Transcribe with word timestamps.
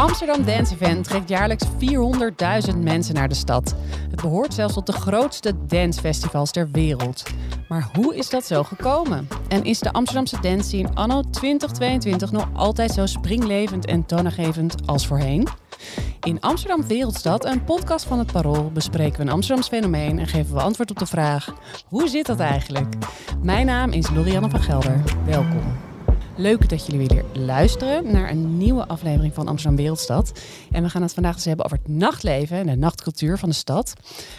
Amsterdam 0.00 0.44
Dance 0.44 0.74
Event 0.74 1.04
trekt 1.04 1.28
jaarlijks 1.28 1.64
400.000 2.72 2.78
mensen 2.78 3.14
naar 3.14 3.28
de 3.28 3.34
stad. 3.34 3.74
Het 4.10 4.20
behoort 4.20 4.54
zelfs 4.54 4.74
tot 4.74 4.86
de 4.86 4.92
grootste 4.92 5.66
dancefestivals 5.66 6.50
ter 6.50 6.70
wereld. 6.70 7.22
Maar 7.68 7.88
hoe 7.94 8.16
is 8.16 8.30
dat 8.30 8.46
zo 8.46 8.62
gekomen? 8.62 9.28
En 9.48 9.64
is 9.64 9.78
de 9.78 9.92
Amsterdamse 9.92 10.40
dance 10.40 10.68
scene 10.68 10.88
anno 10.94 11.22
2022 11.30 12.32
nog 12.32 12.48
altijd 12.52 12.90
zo 12.90 13.06
springlevend 13.06 13.86
en 13.86 14.06
toonaangevend 14.06 14.74
als 14.86 15.06
voorheen? 15.06 15.48
In 16.22 16.40
Amsterdam 16.40 16.86
Wereldstad, 16.86 17.44
een 17.44 17.64
podcast 17.64 18.04
van 18.04 18.18
het 18.18 18.32
Parool, 18.32 18.70
bespreken 18.72 19.16
we 19.16 19.22
een 19.22 19.32
Amsterdams 19.32 19.68
fenomeen 19.68 20.18
en 20.18 20.26
geven 20.26 20.54
we 20.54 20.60
antwoord 20.60 20.90
op 20.90 20.98
de 20.98 21.06
vraag: 21.06 21.54
hoe 21.86 22.08
zit 22.08 22.26
dat 22.26 22.40
eigenlijk? 22.40 22.94
Mijn 23.42 23.66
naam 23.66 23.90
is 23.90 24.10
Lorianne 24.10 24.50
van 24.50 24.62
Gelder. 24.62 25.02
Welkom. 25.24 25.89
Leuk 26.40 26.68
dat 26.68 26.86
jullie 26.86 27.08
weer 27.08 27.24
luisteren 27.32 28.12
naar 28.12 28.30
een 28.30 28.56
nieuwe 28.56 28.86
aflevering 28.86 29.34
van 29.34 29.48
Amsterdam 29.48 29.76
Wereldstad. 29.76 30.40
En 30.70 30.82
we 30.82 30.88
gaan 30.88 31.02
het 31.02 31.14
vandaag 31.14 31.34
eens 31.34 31.44
hebben 31.44 31.64
over 31.64 31.78
het 31.82 31.88
nachtleven 31.88 32.56
en 32.56 32.66
de 32.66 32.76
nachtcultuur 32.76 33.38
van 33.38 33.48
de 33.48 33.54
stad. 33.54 33.92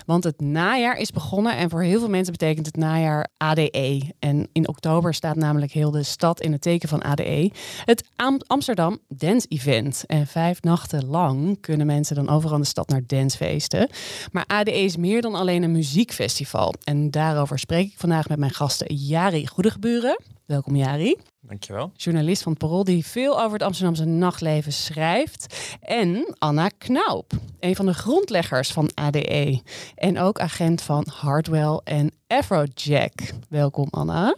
Want 0.05 0.24
het 0.24 0.40
najaar 0.40 0.98
is 0.98 1.12
begonnen 1.12 1.58
en 1.58 1.70
voor 1.70 1.82
heel 1.82 2.00
veel 2.00 2.10
mensen 2.10 2.32
betekent 2.32 2.66
het 2.66 2.76
najaar 2.76 3.27
ADE. 3.38 4.02
En 4.20 4.48
in 4.52 4.68
oktober 4.68 5.14
staat 5.14 5.36
namelijk 5.36 5.72
heel 5.72 5.91
de 5.91 6.04
stad 6.04 6.41
in 6.41 6.52
het 6.52 6.62
teken 6.62 6.90
van 6.90 7.02
ADE. 7.02 7.52
Het 7.85 8.10
Amsterdam 8.48 8.99
Dance 9.08 9.48
Event. 9.48 10.04
En 10.05 10.27
vijf 10.27 10.62
nachten 10.62 11.05
lang 11.05 11.60
kunnen 11.60 11.86
mensen 11.88 12.15
dan 12.15 12.30
overal 12.30 12.55
in 12.55 12.62
de 12.62 12.68
stad 12.68 12.90
naar 12.90 13.04
dancefeesten. 13.05 13.90
Maar 14.32 14.46
ADE 14.48 14.84
is 14.84 14.98
meer 14.98 15.21
dan 15.21 15.36
alleen 15.36 15.63
een 15.63 15.71
muziekfestival. 15.71 16.74
En 16.84 17.12
daarover 17.12 17.60
spreek 17.60 17.88
ik 17.88 17.99
vandaag 17.99 18.30
met 18.30 18.40
mijn 18.40 18.52
gasten 18.52 18.96
Jari 18.96 19.48
Goedegeburen. 19.48 20.18
Welkom 20.52 20.76
Jari. 20.76 21.16
Dankjewel. 21.41 21.91
Journalist 21.96 22.41
van 22.41 22.52
het 22.52 22.62
Parool 22.62 22.84
die 22.84 23.05
veel 23.05 23.40
over 23.41 23.54
het 23.54 23.62
Amsterdamse 23.62 24.05
nachtleven 24.05 24.74
schrijft. 24.74 25.76
En 25.82 26.35
Anna 26.38 26.68
Knaup, 26.68 27.32
een 27.60 27.76
van 27.76 27.85
de 27.85 27.93
grondleggers 27.93 28.71
van 28.71 28.90
ADE. 28.93 29.62
En 29.96 30.20
ook 30.20 30.40
agent 30.40 30.82
van 30.82 31.08
Hardwell 31.13 31.82
en 31.84 32.12
Afrojack. 32.27 33.13
Welkom 33.49 33.88
Anna. 33.90 34.35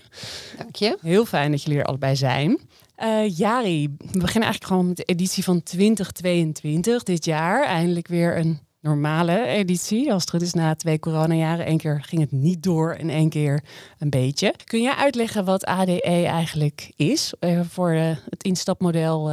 Dank 0.57 0.75
je. 0.75 0.97
Heel 1.01 1.25
fijn 1.25 1.51
dat 1.51 1.63
jullie 1.63 1.79
er 1.79 1.85
allebei 1.85 2.15
zijn. 2.15 2.59
Uh, 2.97 3.37
Jari, 3.37 3.87
we 3.87 4.19
beginnen 4.19 4.49
eigenlijk 4.49 4.65
gewoon 4.65 4.87
met 4.87 4.97
de 4.97 5.03
editie 5.03 5.43
van 5.43 5.63
2022 5.63 7.03
dit 7.03 7.25
jaar. 7.25 7.63
Eindelijk 7.63 8.07
weer 8.07 8.37
een 8.37 8.59
normale 8.83 9.45
editie. 9.45 10.13
Als 10.13 10.21
het 10.21 10.31
goed 10.31 10.41
is, 10.41 10.53
na 10.53 10.75
twee 10.75 10.99
coronajaren. 10.99 11.69
Eén 11.69 11.77
keer 11.77 12.03
ging 12.03 12.21
het 12.21 12.31
niet 12.31 12.63
door 12.63 12.91
en 12.93 13.09
één 13.09 13.29
keer 13.29 13.63
een 13.99 14.09
beetje. 14.09 14.53
Kun 14.63 14.81
jij 14.81 14.95
uitleggen 14.95 15.45
wat 15.45 15.65
ADE 15.65 16.01
eigenlijk 16.01 16.91
is 16.95 17.33
uh, 17.39 17.59
voor 17.69 17.93
uh, 17.93 18.09
het 18.29 18.43
instapmodel? 18.43 19.31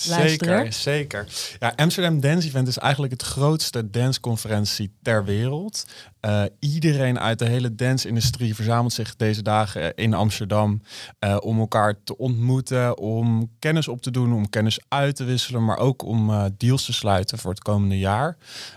Zeker, 0.00 0.72
zeker. 0.72 1.26
Ja, 1.58 1.72
Amsterdam 1.76 2.20
Dance 2.20 2.48
Event 2.48 2.68
is 2.68 2.78
eigenlijk 2.78 3.12
het 3.12 3.22
grootste 3.22 3.90
danceconferentie 3.90 4.90
ter 5.02 5.24
wereld. 5.24 5.84
Uh, 6.20 6.42
iedereen 6.58 7.18
uit 7.18 7.38
de 7.38 7.48
hele 7.48 7.74
dance-industrie 7.74 8.54
verzamelt 8.54 8.92
zich 8.92 9.16
deze 9.16 9.42
dagen 9.42 9.94
in 9.94 10.14
Amsterdam 10.14 10.82
uh, 11.20 11.36
om 11.40 11.58
elkaar 11.58 11.94
te 12.04 12.16
ontmoeten, 12.16 12.98
om 12.98 13.50
kennis 13.58 13.88
op 13.88 14.02
te 14.02 14.10
doen, 14.10 14.32
om 14.32 14.48
kennis 14.48 14.80
uit 14.88 15.16
te 15.16 15.24
wisselen, 15.24 15.64
maar 15.64 15.78
ook 15.78 16.04
om 16.04 16.52
deals 16.56 16.84
te 16.84 16.92
sluiten 16.92 17.38
voor 17.38 17.50
het 17.50 17.62
komende 17.62 17.98
jaar. 17.98 18.36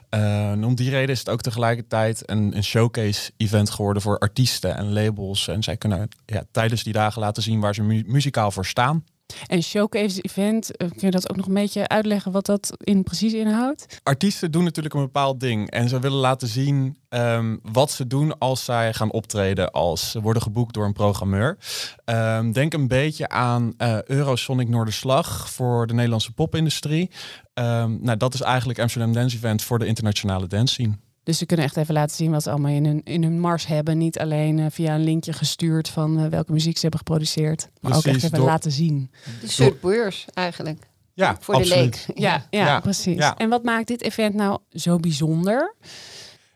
en 0.10 0.64
om 0.64 0.76
die 0.76 0.90
reden 0.90 1.10
is 1.10 1.20
het 1.20 1.30
ook 1.30 1.42
tegelijkertijd 1.42 2.30
een, 2.30 2.56
een 2.56 2.64
showcase-event 2.64 3.70
geworden 3.70 4.02
voor 4.02 4.18
artiesten 4.18 4.76
en 4.76 4.94
labels. 4.94 5.48
En 5.48 5.64
zij 5.64 5.78
kunnen 5.78 6.10
ja, 6.26 6.44
tijdens 6.52 6.84
die 6.84 6.94
dagen 6.94 7.22
laten 7.22 7.44
zien 7.44 7.60
waar 7.60 7.76
ze 7.76 7.84
mu 7.84 8.04
muzikaal 8.08 8.52
voor 8.52 8.66
staan. 8.66 9.04
En 9.48 9.64
showcase 9.64 10.22
event, 10.22 10.72
kun 10.78 10.92
je 10.96 11.12
dat 11.12 11.30
ook 11.30 11.36
nog 11.38 11.48
een 11.48 11.54
beetje 11.54 11.88
uitleggen 11.88 12.32
wat 12.32 12.46
dat 12.46 12.74
in 12.78 13.04
precies 13.04 13.34
inhoudt? 13.34 14.00
Artiesten 14.04 14.52
doen 14.52 14.64
natuurlijk 14.64 14.96
een 14.96 15.02
bepaald 15.02 15.40
ding 15.40 15.70
en 15.70 15.90
ze 15.90 16.00
willen 16.00 16.18
laten 16.18 16.48
zien 16.48 16.98
um, 17.10 17.60
wat 17.72 17.92
ze 17.92 18.08
doen 18.08 18.38
als 18.38 18.66
zij 18.66 18.94
gaan 18.94 19.12
optreden, 19.12 19.72
als 19.72 20.12
ze 20.12 20.22
worden 20.22 20.42
geboekt 20.42 20.74
door 20.74 20.86
een 20.86 20.94
programmeur. 20.94 21.58
Um, 22.06 22.52
denk 22.52 22.74
een 22.74 22.88
beetje 22.88 23.30
aan 23.30 23.74
uh, 23.78 24.02
Eurosonic 24.02 24.70
Noorderslag 24.70 25.50
voor 25.50 25.88
de 25.88 25.94
Nederlandse 25.94 26.34
popindustrie. 26.34 27.10
Um, 27.54 28.00
nou, 28.02 28.18
dat 28.18 28.34
is 28.34 28.42
eigenlijk 28.42 28.80
Amsterdam 28.80 29.14
Dance 29.14 29.36
Event 29.36 29.62
voor 29.64 29.80
de 29.80 29.86
internationale 29.86 30.48
dance 30.48 30.74
scene. 30.74 30.98
Dus 31.24 31.38
ze 31.38 31.46
kunnen 31.46 31.66
echt 31.66 31.78
even 31.78 31.94
laten 31.94 32.16
zien 32.16 32.32
wat 32.32 32.44
ze 32.44 32.50
allemaal 32.50 32.72
in 32.72 32.86
hun, 32.86 33.02
in 33.04 33.24
hun 33.24 33.40
mars 33.40 33.68
hebben. 33.68 33.98
Niet 33.98 34.20
alleen 34.20 34.58
uh, 34.58 34.66
via 34.70 34.96
een 34.96 35.04
linkje 35.04 35.34
gestuurd 35.34 35.90
van 35.90 36.20
uh, 36.20 36.28
welke 36.28 36.52
muziek 36.52 36.76
ze 36.76 36.82
hebben 36.82 37.00
geproduceerd. 37.00 37.70
Maar 37.82 37.92
precies, 37.92 38.08
ook 38.08 38.16
echt 38.16 38.24
even 38.24 38.38
door... 38.38 38.48
laten 38.48 38.72
zien. 38.72 39.12
De 39.42 39.48
soort 39.48 39.82
beurs 39.82 40.26
eigenlijk. 40.34 40.90
Ja, 41.14 41.38
voor 41.40 41.56
absoluut. 41.56 41.94
de 41.94 42.14
leek. 42.14 42.18
Ja, 42.18 42.46
ja, 42.50 42.66
ja 42.66 42.80
precies. 42.80 43.18
Ja. 43.18 43.38
En 43.38 43.50
wat 43.50 43.64
maakt 43.64 43.88
dit 43.88 44.02
event 44.02 44.36
nou 44.36 44.60
zo 44.70 44.98
bijzonder? 44.98 45.76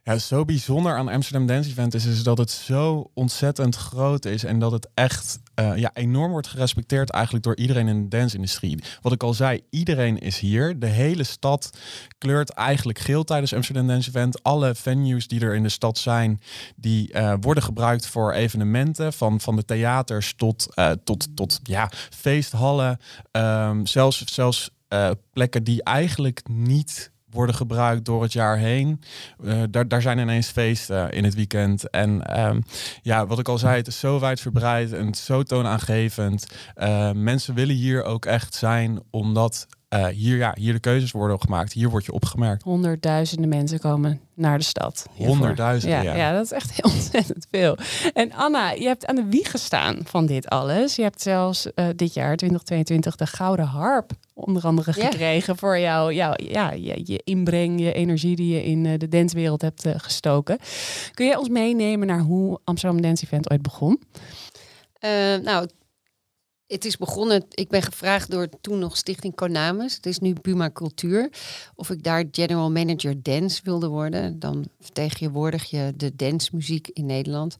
Ja, 0.04 0.18
zo 0.18 0.46
bijzonder 0.46 0.98
aan 0.98 1.08
Amsterdam 1.08 1.48
Dance 1.48 1.70
Event 1.70 1.94
is, 1.94 2.06
is 2.06 2.24
dat 2.24 2.38
het 2.38 2.52
zo 2.52 3.12
ontzettend 3.14 3.76
groot 3.76 4.26
is 4.26 4.44
en 4.44 4.60
dat 4.60 4.72
het 4.72 4.88
echt 4.94 5.40
uh, 5.60 5.78
ja, 5.78 5.92
enorm 5.94 6.32
wordt 6.32 6.48
gerespecteerd 6.48 7.10
eigenlijk 7.10 7.44
door 7.44 7.56
iedereen 7.56 7.88
in 7.88 8.02
de 8.02 8.18
dance-industrie. 8.18 8.84
Wat 9.02 9.12
ik 9.12 9.24
al 9.24 9.34
zei, 9.34 9.62
iedereen 9.70 10.18
is 10.18 10.40
hier. 10.40 10.80
De 10.80 10.88
hele 10.88 11.24
stad 11.24 11.70
kleurt 12.18 12.50
eigenlijk 12.50 13.00
geel 13.00 13.24
tijdens 13.24 13.54
Amsterdam 13.54 13.88
Dance 13.88 14.10
Event. 14.10 14.44
Alle 14.44 14.76
venues 14.76 15.28
die 15.28 15.42
er 15.42 15.56
in 15.56 15.64
de 15.64 15.70
stad 15.70 15.98
zijn, 15.98 16.42
die 16.76 17.14
uh, 17.14 17.34
worden 17.42 17.64
gebruikt 17.64 18.08
voor 18.08 18.34
evenementen. 18.34 19.14
Van, 19.14 19.42
van 19.42 19.56
de 19.56 19.66
theaters 19.66 20.34
tot, 20.36 20.68
uh, 20.76 20.92
tot, 21.04 21.36
tot 21.36 21.60
ja, 21.64 21.92
feesthallen. 22.10 23.00
Um, 23.32 23.86
zelfs 23.86 24.24
zelfs 24.26 24.70
plekken 25.34 25.64
die 25.64 25.84
eigenlijk 25.84 26.42
niet 26.50 27.12
worden 27.36 27.56
gebruikt 27.56 28.06
door 28.06 28.22
het 28.22 28.34
jaar 28.34 28.58
heen. 28.58 29.02
Uh, 29.44 29.64
daar, 29.70 29.88
daar 29.88 30.02
zijn 30.02 30.18
ineens 30.18 30.48
feesten 30.48 31.12
in 31.12 31.24
het 31.24 31.36
weekend. 31.36 31.90
En 31.90 32.40
um, 32.46 32.64
ja, 33.02 33.28
wat 33.28 33.40
ik 33.40 33.48
al 33.48 33.58
zei, 33.58 33.78
het 33.78 33.88
is 33.88 34.00
zo 34.00 34.20
wijdverbreid 34.20 34.94
en 34.94 35.16
zo 35.16 35.44
toonaangevend. 35.44 36.48
Uh, 36.78 37.12
mensen 37.12 37.54
willen 37.54 37.76
hier 37.76 38.04
ook 38.04 38.26
echt 38.26 38.54
zijn, 38.54 39.00
omdat 39.10 39.68
uh, 39.96 40.06
hier, 40.06 40.38
ja, 40.38 40.56
hier 40.60 40.74
de 40.74 40.80
keuzes 40.80 41.12
worden 41.12 41.42
gemaakt. 41.42 41.74
Hier 41.74 41.90
word 41.90 42.06
je 42.06 42.12
opgemerkt. 42.12 42.64
Honderdduizenden 42.64 43.50
mensen 43.50 43.80
komen 43.80 44.20
naar 44.34 44.58
de 44.58 44.64
stad. 44.64 45.06
Honderdduizenden, 45.18 46.04
ja, 46.04 46.16
ja. 46.16 46.34
dat 46.34 46.46
is 46.46 46.52
echt 46.52 46.72
heel 46.72 46.92
ontzettend 46.96 47.48
veel. 47.52 47.78
En 48.14 48.34
Anna, 48.34 48.72
je 48.72 48.86
hebt 48.86 49.06
aan 49.06 49.16
de 49.16 49.26
wieg 49.30 49.52
gestaan 49.52 50.00
van 50.04 50.26
dit 50.26 50.48
alles. 50.48 50.96
Je 50.96 51.02
hebt 51.02 51.22
zelfs 51.22 51.66
uh, 51.66 51.86
dit 51.96 52.14
jaar, 52.14 52.36
2022, 52.36 53.16
de 53.16 53.28
Gouden 53.28 53.66
Harp 53.66 54.12
onder 54.34 54.64
andere 54.64 54.94
gekregen 54.94 55.58
voor 55.58 55.80
jou, 55.80 56.14
jou 56.14 56.44
ja, 56.44 56.72
je, 56.72 57.02
je, 57.04 57.22
inbreng, 57.24 57.80
je 57.80 57.94
energie 57.94 58.36
die 58.36 58.54
je 58.54 58.64
in 58.64 58.86
uh, 58.86 58.94
de 58.98 59.08
dancewereld 59.08 59.62
hebt 59.62 59.86
uh, 59.86 59.94
gestoken. 59.98 60.58
Kun 61.14 61.26
je 61.26 61.40
ons 61.40 61.50
meenemen 61.50 62.08
naar 62.08 62.20
hoe 62.20 62.60
Amsterdam 62.64 63.02
Dance 63.02 63.24
Event 63.24 63.52
ooit 63.52 63.62
begon? 63.62 64.00
nou, 65.44 65.68
het 66.68 66.86
is 66.86 66.98
begonnen, 66.98 67.46
ik 67.50 67.70
ben 67.70 67.82
gevraagd 67.82 68.32
door 68.32 68.50
toen 68.62 68.80
nog 68.80 68.98
Stichting 68.98 69.36
Konamis, 69.36 69.96
het 69.96 70.06
is 70.06 70.20
nu 70.20 70.34
Buma 70.42 70.72
Cultuur, 70.72 71.30
of 71.76 71.90
ik 71.90 72.04
daar 72.04 72.24
general 72.32 72.72
manager 72.72 73.24
dance 73.24 73.62
wilde 73.64 73.88
worden. 73.88 74.40
Dan 74.40 74.68
vertegenwoordig 74.80 75.64
je 75.64 75.94
de 75.96 76.16
dancemuziek 76.16 76.88
in 76.88 77.06
Nederland. 77.06 77.56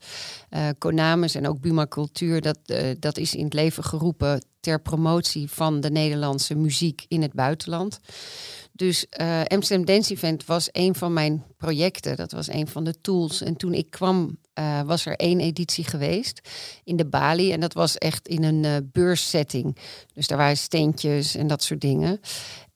Uh, 0.50 1.34
en 1.34 1.48
ook 1.48 1.60
Buma 1.60 1.86
Cultuur, 1.86 2.40
dat, 2.40 2.58
uh, 2.66 2.78
dat 2.98 3.18
is 3.18 3.34
in 3.34 3.44
het 3.44 3.54
leven 3.54 3.84
geroepen 3.84 4.44
ter 4.60 4.80
promotie 4.80 5.50
van 5.50 5.80
de 5.80 5.90
Nederlandse 5.90 6.54
muziek 6.54 7.04
in 7.08 7.22
het 7.22 7.32
buitenland. 7.32 8.00
Dus 8.72 9.06
uh, 9.20 9.40
Dance 9.84 10.12
Event 10.12 10.44
was 10.44 10.68
een 10.72 10.94
van 10.94 11.12
mijn 11.12 11.44
projecten. 11.56 12.16
Dat 12.16 12.32
was 12.32 12.48
een 12.48 12.68
van 12.68 12.84
de 12.84 13.00
tools. 13.00 13.42
En 13.42 13.56
toen 13.56 13.74
ik 13.74 13.90
kwam, 13.90 14.38
uh, 14.58 14.82
was 14.82 15.06
er 15.06 15.16
één 15.16 15.40
editie 15.40 15.84
geweest 15.84 16.48
in 16.84 16.96
de 16.96 17.06
Bali. 17.06 17.52
En 17.52 17.60
dat 17.60 17.72
was 17.72 17.98
echt 17.98 18.28
in 18.28 18.44
een 18.44 18.64
uh, 18.64 18.76
beurssetting. 18.92 19.76
Dus 20.12 20.26
daar 20.26 20.38
waren 20.38 20.56
steentjes 20.56 21.34
en 21.34 21.46
dat 21.46 21.62
soort 21.62 21.80
dingen. 21.80 22.20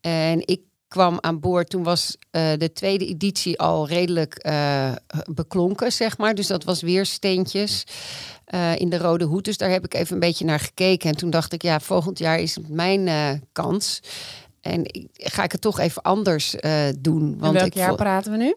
En 0.00 0.46
ik 0.46 0.60
kwam 0.88 1.18
aan 1.20 1.40
boord. 1.40 1.70
Toen 1.70 1.82
was 1.82 2.16
de 2.30 2.70
tweede 2.74 3.06
editie 3.06 3.58
al 3.58 3.88
redelijk 3.88 4.50
beklonken, 5.32 5.92
zeg 5.92 6.18
maar. 6.18 6.34
Dus 6.34 6.46
dat 6.46 6.64
was 6.64 6.82
weer 6.82 7.06
steentjes. 7.06 7.84
in 8.76 8.88
de 8.90 8.98
Rode 8.98 9.24
Hoed. 9.24 9.44
Dus 9.44 9.56
daar 9.56 9.70
heb 9.70 9.84
ik 9.84 9.94
even 9.94 10.14
een 10.14 10.20
beetje 10.20 10.44
naar 10.44 10.60
gekeken. 10.60 11.10
En 11.10 11.16
toen 11.16 11.30
dacht 11.30 11.52
ik, 11.52 11.62
ja, 11.62 11.80
volgend 11.80 12.18
jaar 12.18 12.38
is 12.38 12.54
het 12.54 12.68
mijn 12.68 13.08
kans. 13.52 14.00
En 14.60 15.08
ga 15.12 15.42
ik 15.42 15.52
het 15.52 15.60
toch 15.60 15.78
even 15.78 16.02
anders 16.02 16.56
doen. 16.98 17.38
Want 17.38 17.52
welk 17.52 17.66
ik 17.66 17.74
jaar 17.74 17.94
praten 17.94 18.32
we 18.32 18.38
nu? 18.38 18.54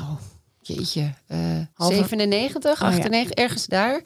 Oh, 0.00 0.20
jeetje. 0.66 1.14
Uh, 1.28 1.38
97, 1.76 2.80
oh, 2.80 2.88
98, 2.88 3.36
ja. 3.36 3.42
ergens 3.42 3.66
daar. 3.66 4.02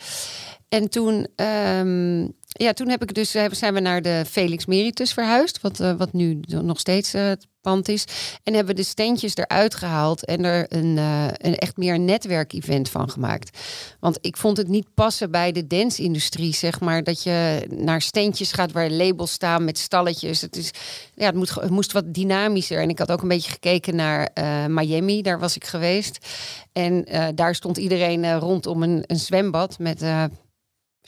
En 0.69 0.89
toen, 0.89 1.27
ehm, 1.37 2.21
ja, 2.47 2.73
toen 2.73 2.89
heb 2.89 3.03
ik 3.03 3.15
dus, 3.15 3.35
eh, 3.35 3.45
zijn 3.51 3.75
we 3.75 3.81
naar 3.81 4.03
de 4.03 4.25
Felix 4.29 4.67
Meritus 4.67 5.13
verhuisd, 5.13 5.61
wat, 5.61 5.81
uh, 5.81 5.93
wat 5.93 6.13
nu 6.13 6.41
nog 6.49 6.79
steeds 6.79 7.15
uh, 7.15 7.27
het 7.27 7.47
is. 7.77 8.05
En 8.43 8.55
hebben 8.55 8.77
de 8.77 8.83
steentjes 8.83 9.37
eruit 9.37 9.75
gehaald 9.75 10.25
en 10.25 10.45
er 10.45 10.67
een, 10.69 10.97
een 10.97 11.57
echt 11.57 11.77
meer 11.77 11.99
netwerkevent 11.99 12.89
van 12.89 13.11
gemaakt. 13.11 13.59
Want 14.01 14.19
ik 14.21 14.37
vond 14.37 14.57
het 14.57 14.69
niet 14.69 14.87
passen 14.95 15.31
bij 15.31 15.53
de 15.53 15.67
dance-industrie, 15.67 16.55
zeg 16.55 16.81
maar, 16.81 17.05
dat 17.05 17.23
je 17.23 17.67
naar 17.75 18.03
steentjes 18.03 18.53
gaat 18.53 18.73
waar 18.73 18.91
labels 18.91 19.33
staan 19.33 19.65
met 19.65 19.79
stalletjes. 19.79 20.41
Het, 20.41 20.57
is, 20.57 20.71
ja, 21.15 21.27
het, 21.27 21.35
moet, 21.35 21.55
het 21.55 21.71
moest 21.71 21.93
wat 21.93 22.15
dynamischer. 22.15 22.81
En 22.81 22.89
ik 22.89 22.99
had 22.99 23.11
ook 23.11 23.23
een 23.23 23.29
beetje 23.29 23.51
gekeken 23.51 23.97
naar 23.97 24.31
Miami, 24.69 25.23
daar 25.23 25.39
was 25.39 25.57
ik 25.57 25.65
geweest. 25.65 26.27
En 26.73 27.07
daar 27.35 27.55
stond 27.55 27.77
iedereen 27.77 28.39
rondom 28.39 28.83
een, 28.83 29.05
een 29.07 29.19
zwembad 29.19 29.79
met 29.79 30.03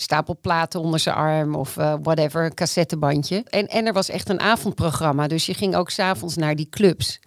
stapel 0.03 0.39
platen 0.41 0.81
onder 0.81 1.01
zijn 1.01 1.17
arm 1.17 1.55
of 1.55 1.77
uh, 1.77 1.95
whatever, 2.03 2.45
een 2.45 2.55
cassettebandje. 2.55 3.45
En, 3.49 3.67
en 3.67 3.87
er 3.87 3.93
was 3.93 4.09
echt 4.09 4.29
een 4.29 4.41
avondprogramma, 4.41 5.27
dus 5.27 5.47
je 5.47 5.55
ging 5.55 5.77
ook 5.77 5.91
s'avonds 5.91 6.37
naar 6.37 6.57
die 6.57 6.69
clubs. 6.71 7.21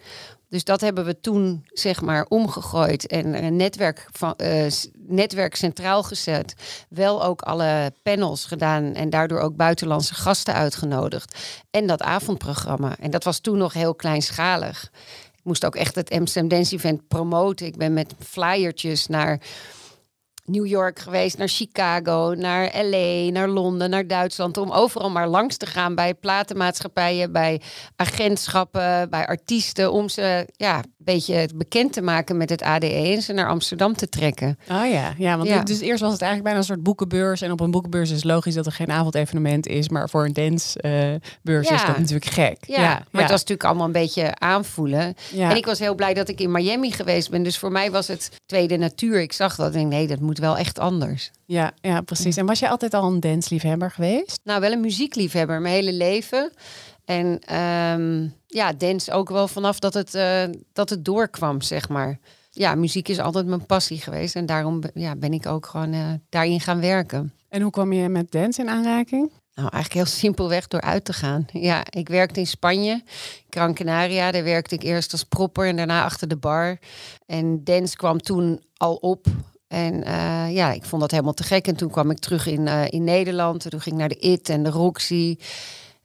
Dus 0.50 0.64
dat 0.64 0.82
hebben 0.82 1.06
we 1.06 1.20
toen 1.20 1.66
zeg 1.66 2.02
maar 2.02 2.26
omgegooid 2.30 3.08
en 3.08 3.44
een 3.44 3.56
netwerk, 3.56 4.08
van, 4.12 4.34
uh, 4.38 4.66
netwerk 5.08 5.56
centraal 5.56 6.04
gezet. 6.04 6.56
Wel 6.90 7.24
ook 7.24 7.42
alle 7.42 7.94
panels 8.04 8.46
gedaan 8.46 8.94
en 8.94 9.10
daardoor 9.10 9.40
ook 9.40 9.56
buitenlandse 9.56 10.14
gasten 10.14 10.54
uitgenodigd. 10.54 11.38
En 11.72 11.88
dat 11.88 12.02
avondprogramma. 12.02 12.96
En 13.00 13.12
dat 13.12 13.24
was 13.24 13.40
toen 13.40 13.58
nog 13.58 13.74
heel 13.74 13.96
kleinschalig. 13.96 14.90
Ik 15.36 15.44
moest 15.44 15.66
ook 15.66 15.76
echt 15.76 15.96
het 15.96 16.10
Amsterdam 16.10 16.50
Dance 16.50 16.76
Event 16.76 17.08
promoten. 17.08 17.66
Ik 17.66 17.78
ben 17.78 17.94
met 17.94 18.14
flyertjes 18.20 19.08
naar 19.08 19.40
New 20.46 20.66
York 20.66 21.00
geweest, 21.00 21.38
naar 21.38 21.48
Chicago, 21.48 22.34
naar 22.38 22.72
LA, 22.84 23.30
naar 23.32 23.48
Londen, 23.48 23.90
naar 23.90 24.08
Duitsland. 24.08 24.58
Om 24.58 24.72
overal 24.72 25.10
maar 25.10 25.28
langs 25.28 25.58
te 25.58 25.66
gaan 25.66 25.96
bij 25.96 26.14
platenmaatschappijen, 26.14 27.32
bij 27.32 27.62
agentschappen, 27.96 29.10
bij 29.10 29.28
artiesten. 29.28 29.92
Om 29.92 30.10
ze 30.10 30.48
ja, 30.56 30.78
een 30.78 30.84
beetje 30.98 31.50
bekend 31.56 31.94
te 31.94 32.02
maken 32.02 32.38
met 32.38 32.50
het 32.50 32.62
ADE 32.62 32.88
en 32.88 33.22
ze 33.22 33.34
naar 33.34 33.48
Amsterdam 33.48 33.96
te 33.96 34.10
trekken. 34.10 34.60
Oh 34.72 34.92
ja, 34.92 35.14
ja 35.18 35.38
want 35.38 35.50
ja. 35.50 35.64
dus 35.64 35.80
eerst 35.80 36.02
was 36.02 36.12
het 36.12 36.22
eigenlijk 36.22 36.44
bijna 36.44 36.58
een 36.58 36.66
soort 36.66 36.84
boekenbeurs. 36.84 37.42
En 37.42 37.52
op 37.52 37.60
een 37.60 37.72
boekenbeurs 37.72 38.12
is 38.12 38.24
logisch 38.24 38.54
dat 38.54 38.66
er 38.66 38.72
geen 38.72 38.92
avondevenement 38.92 39.68
is. 39.68 39.90
Maar 39.90 40.10
voor 40.10 40.26
een 40.26 40.34
dancebeurs 40.34 41.70
is 41.70 41.86
dat 41.86 41.98
natuurlijk 41.98 42.32
gek. 42.32 42.58
Ja, 42.66 42.82
ja 42.82 43.06
maar 43.12 43.22
het 43.22 43.32
was 43.32 43.40
natuurlijk 43.40 43.64
allemaal 43.64 43.86
een 43.86 43.92
beetje 43.92 44.36
aanvoelen. 44.36 45.14
En 45.38 45.56
ik 45.56 45.66
was 45.66 45.80
heel 45.80 45.96
blij 45.96 46.14
dat 46.14 46.30
ik 46.30 46.40
in 46.40 46.52
Miami 46.52 46.92
geweest 46.92 47.30
ben. 47.30 47.44
Dus 47.44 47.58
voor 47.58 47.72
mij 47.72 47.92
was 47.92 48.08
het 48.08 48.30
tweede 48.46 48.78
natuur. 48.78 49.22
Ik 49.22 49.34
zag 49.34 49.56
dat 49.56 49.74
en 49.74 49.80
ik 49.80 49.88
nee, 49.88 50.08
dat 50.08 50.20
moet 50.20 50.32
wel 50.40 50.58
echt 50.58 50.80
anders. 50.80 51.32
Ja, 51.46 51.74
ja 51.82 52.02
precies. 52.02 52.38
En 52.38 52.46
was 52.46 52.60
jij 52.60 52.70
altijd 52.70 52.94
al 52.94 53.12
een 53.12 53.20
dansliefhebber 53.20 53.92
geweest? 53.92 54.40
Nou, 54.44 54.62
wel 54.62 54.72
een 54.72 54.82
muziekliefhebber, 54.82 55.62
mijn 55.62 55.74
hele 55.74 55.94
leven. 55.94 56.52
En 57.06 57.56
um, 57.56 58.34
ja, 58.48 58.74
dance 58.74 59.12
ook 59.12 59.30
wel 59.30 59.48
vanaf 59.48 59.80
dat 59.80 59.94
het, 59.94 60.16
uh, 60.16 60.44
dat 60.74 60.90
het 60.90 61.06
doorkwam, 61.06 61.62
zeg 61.62 61.90
maar. 61.90 62.20
Ja, 62.52 62.76
muziek 62.76 63.08
is 63.08 63.20
altijd 63.20 63.46
mijn 63.46 63.66
passie 63.66 64.02
geweest. 64.02 64.36
En 64.36 64.46
daarom 64.46 64.82
ja, 64.94 65.16
ben 65.16 65.34
ik 65.34 65.46
ook 65.46 65.66
gewoon 65.66 65.94
uh, 65.94 66.14
daarin 66.30 66.60
gaan 66.60 66.80
werken. 66.80 67.34
En 67.50 67.62
hoe 67.62 67.72
kwam 67.72 67.94
je 67.94 68.10
met 68.10 68.32
dance 68.32 68.62
in 68.62 68.70
aanraking? 68.70 69.32
Nou, 69.56 69.70
eigenlijk 69.70 69.94
heel 69.94 70.16
simpelweg 70.22 70.68
door 70.68 70.82
uit 70.82 71.06
te 71.06 71.14
gaan. 71.14 71.46
Ja, 71.52 71.84
ik 71.90 72.08
werkte 72.10 72.40
in 72.40 72.48
Spanje, 72.48 73.04
Gran 73.50 73.74
Canaria. 73.74 74.32
Daar 74.32 74.44
werkte 74.44 74.76
ik 74.76 74.84
eerst 74.84 75.12
als 75.12 75.24
propper 75.24 75.68
en 75.68 75.76
daarna 75.76 76.04
achter 76.04 76.28
de 76.28 76.38
bar. 76.38 76.78
En 77.26 77.64
dance 77.64 77.96
kwam 77.96 78.22
toen 78.22 78.62
al 78.78 78.96
op. 78.96 79.26
En 79.74 80.08
uh, 80.08 80.54
ja, 80.54 80.72
ik 80.72 80.84
vond 80.84 81.02
dat 81.02 81.12
helemaal 81.12 81.34
te 81.34 81.44
gek. 81.44 81.68
En 81.68 81.76
toen 81.76 81.90
kwam 81.90 82.12
ik 82.12 82.20
terug 82.20 82.48
in, 82.48 82.68
uh, 82.68 82.84
in 82.90 83.04
Nederland. 83.04 83.70
Toen 83.70 83.82
ging 83.82 83.96
ik 83.96 84.00
naar 84.02 84.10
de 84.10 84.20
IT 84.20 84.50
en 84.50 84.64
de 84.64 84.70
Roxy. 84.70 85.38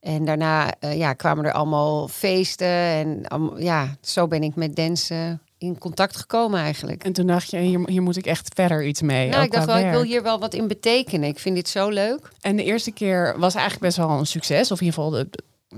En 0.00 0.24
daarna 0.24 0.74
uh, 0.80 0.96
ja, 0.96 1.12
kwamen 1.12 1.44
er 1.44 1.52
allemaal 1.52 2.08
feesten. 2.08 2.66
En 2.66 3.24
um, 3.32 3.58
ja, 3.58 3.96
zo 4.00 4.26
ben 4.26 4.42
ik 4.42 4.54
met 4.54 4.76
dansen 4.76 5.40
in 5.58 5.78
contact 5.78 6.16
gekomen 6.16 6.60
eigenlijk. 6.60 7.04
En 7.04 7.12
toen 7.12 7.26
dacht 7.26 7.50
je, 7.50 7.58
hier, 7.58 7.80
hier 7.86 8.02
moet 8.02 8.16
ik 8.16 8.26
echt 8.26 8.50
verder 8.54 8.86
iets 8.86 9.02
mee. 9.02 9.28
Nou, 9.28 9.44
ik 9.44 9.52
dacht 9.52 9.66
wel, 9.66 9.78
ik 9.78 9.90
wil 9.90 10.02
hier 10.02 10.22
wel 10.22 10.38
wat 10.38 10.54
in 10.54 10.68
betekenen. 10.68 11.28
Ik 11.28 11.38
vind 11.38 11.54
dit 11.54 11.68
zo 11.68 11.88
leuk. 11.88 12.28
En 12.40 12.56
de 12.56 12.64
eerste 12.64 12.92
keer 12.92 13.34
was 13.38 13.54
eigenlijk 13.54 13.84
best 13.84 13.96
wel 13.96 14.18
een 14.18 14.26
succes. 14.26 14.70
Of 14.70 14.80
in 14.80 14.86
ieder 14.86 15.02
geval 15.02 15.18
de, 15.18 15.28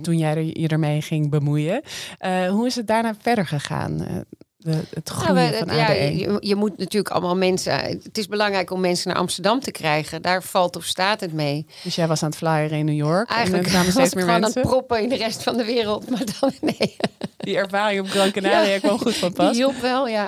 toen 0.03 0.19
jij 0.19 0.37
er, 0.37 0.61
je 0.61 0.69
ermee 0.69 1.03
ging 1.03 1.31
bemoeien. 1.31 1.83
Uh, 2.21 2.49
hoe 2.49 2.67
is 2.67 2.77
het 2.77 2.87
daarna 2.87 3.15
verder 3.19 3.47
gegaan? 3.47 4.25
Het 4.69 5.09
groeien 5.09 5.55
van 5.67 5.77
ja, 5.77 5.91
je, 5.93 6.37
je, 6.41 6.55
moet 6.55 6.79
natuurlijk 6.79 7.15
allemaal 7.15 7.37
mensen... 7.37 7.73
Het 7.83 8.19
is 8.19 8.27
belangrijk 8.29 8.71
om 8.71 8.81
mensen 8.81 9.09
naar 9.09 9.19
Amsterdam 9.19 9.61
te 9.61 9.71
krijgen. 9.71 10.23
Daar 10.23 10.43
valt 10.43 10.77
of 10.77 10.85
staat 10.85 11.21
het 11.21 11.33
mee. 11.33 11.67
Dus 11.83 11.95
jij 11.95 12.07
was 12.07 12.23
aan 12.23 12.29
het 12.29 12.39
flyeren 12.39 12.79
in 12.79 12.85
New 12.85 12.97
York. 12.97 13.31
Eigenlijk 13.31 13.65
en 13.65 13.71
kwamen 13.71 13.93
steeds 13.93 14.15
meer 14.15 14.27
mensen. 14.27 14.45
aan 14.45 14.53
het 14.53 14.63
proppen 14.63 15.03
in 15.03 15.09
de 15.09 15.17
rest 15.17 15.43
van 15.43 15.57
de 15.57 15.65
wereld. 15.65 16.11
Maar 16.11 16.23
dan, 16.41 16.53
nee. 16.79 16.97
Die 17.37 17.57
ervaring 17.57 18.01
op 18.01 18.09
Gran 18.09 18.31
Canaria 18.31 18.73
ja. 18.73 18.79
kwam 18.79 18.99
goed 18.99 19.17
van 19.17 19.33
pas. 19.33 19.47
Die 19.47 19.57
hielp 19.57 19.81
wel, 19.81 20.09
ja. 20.09 20.27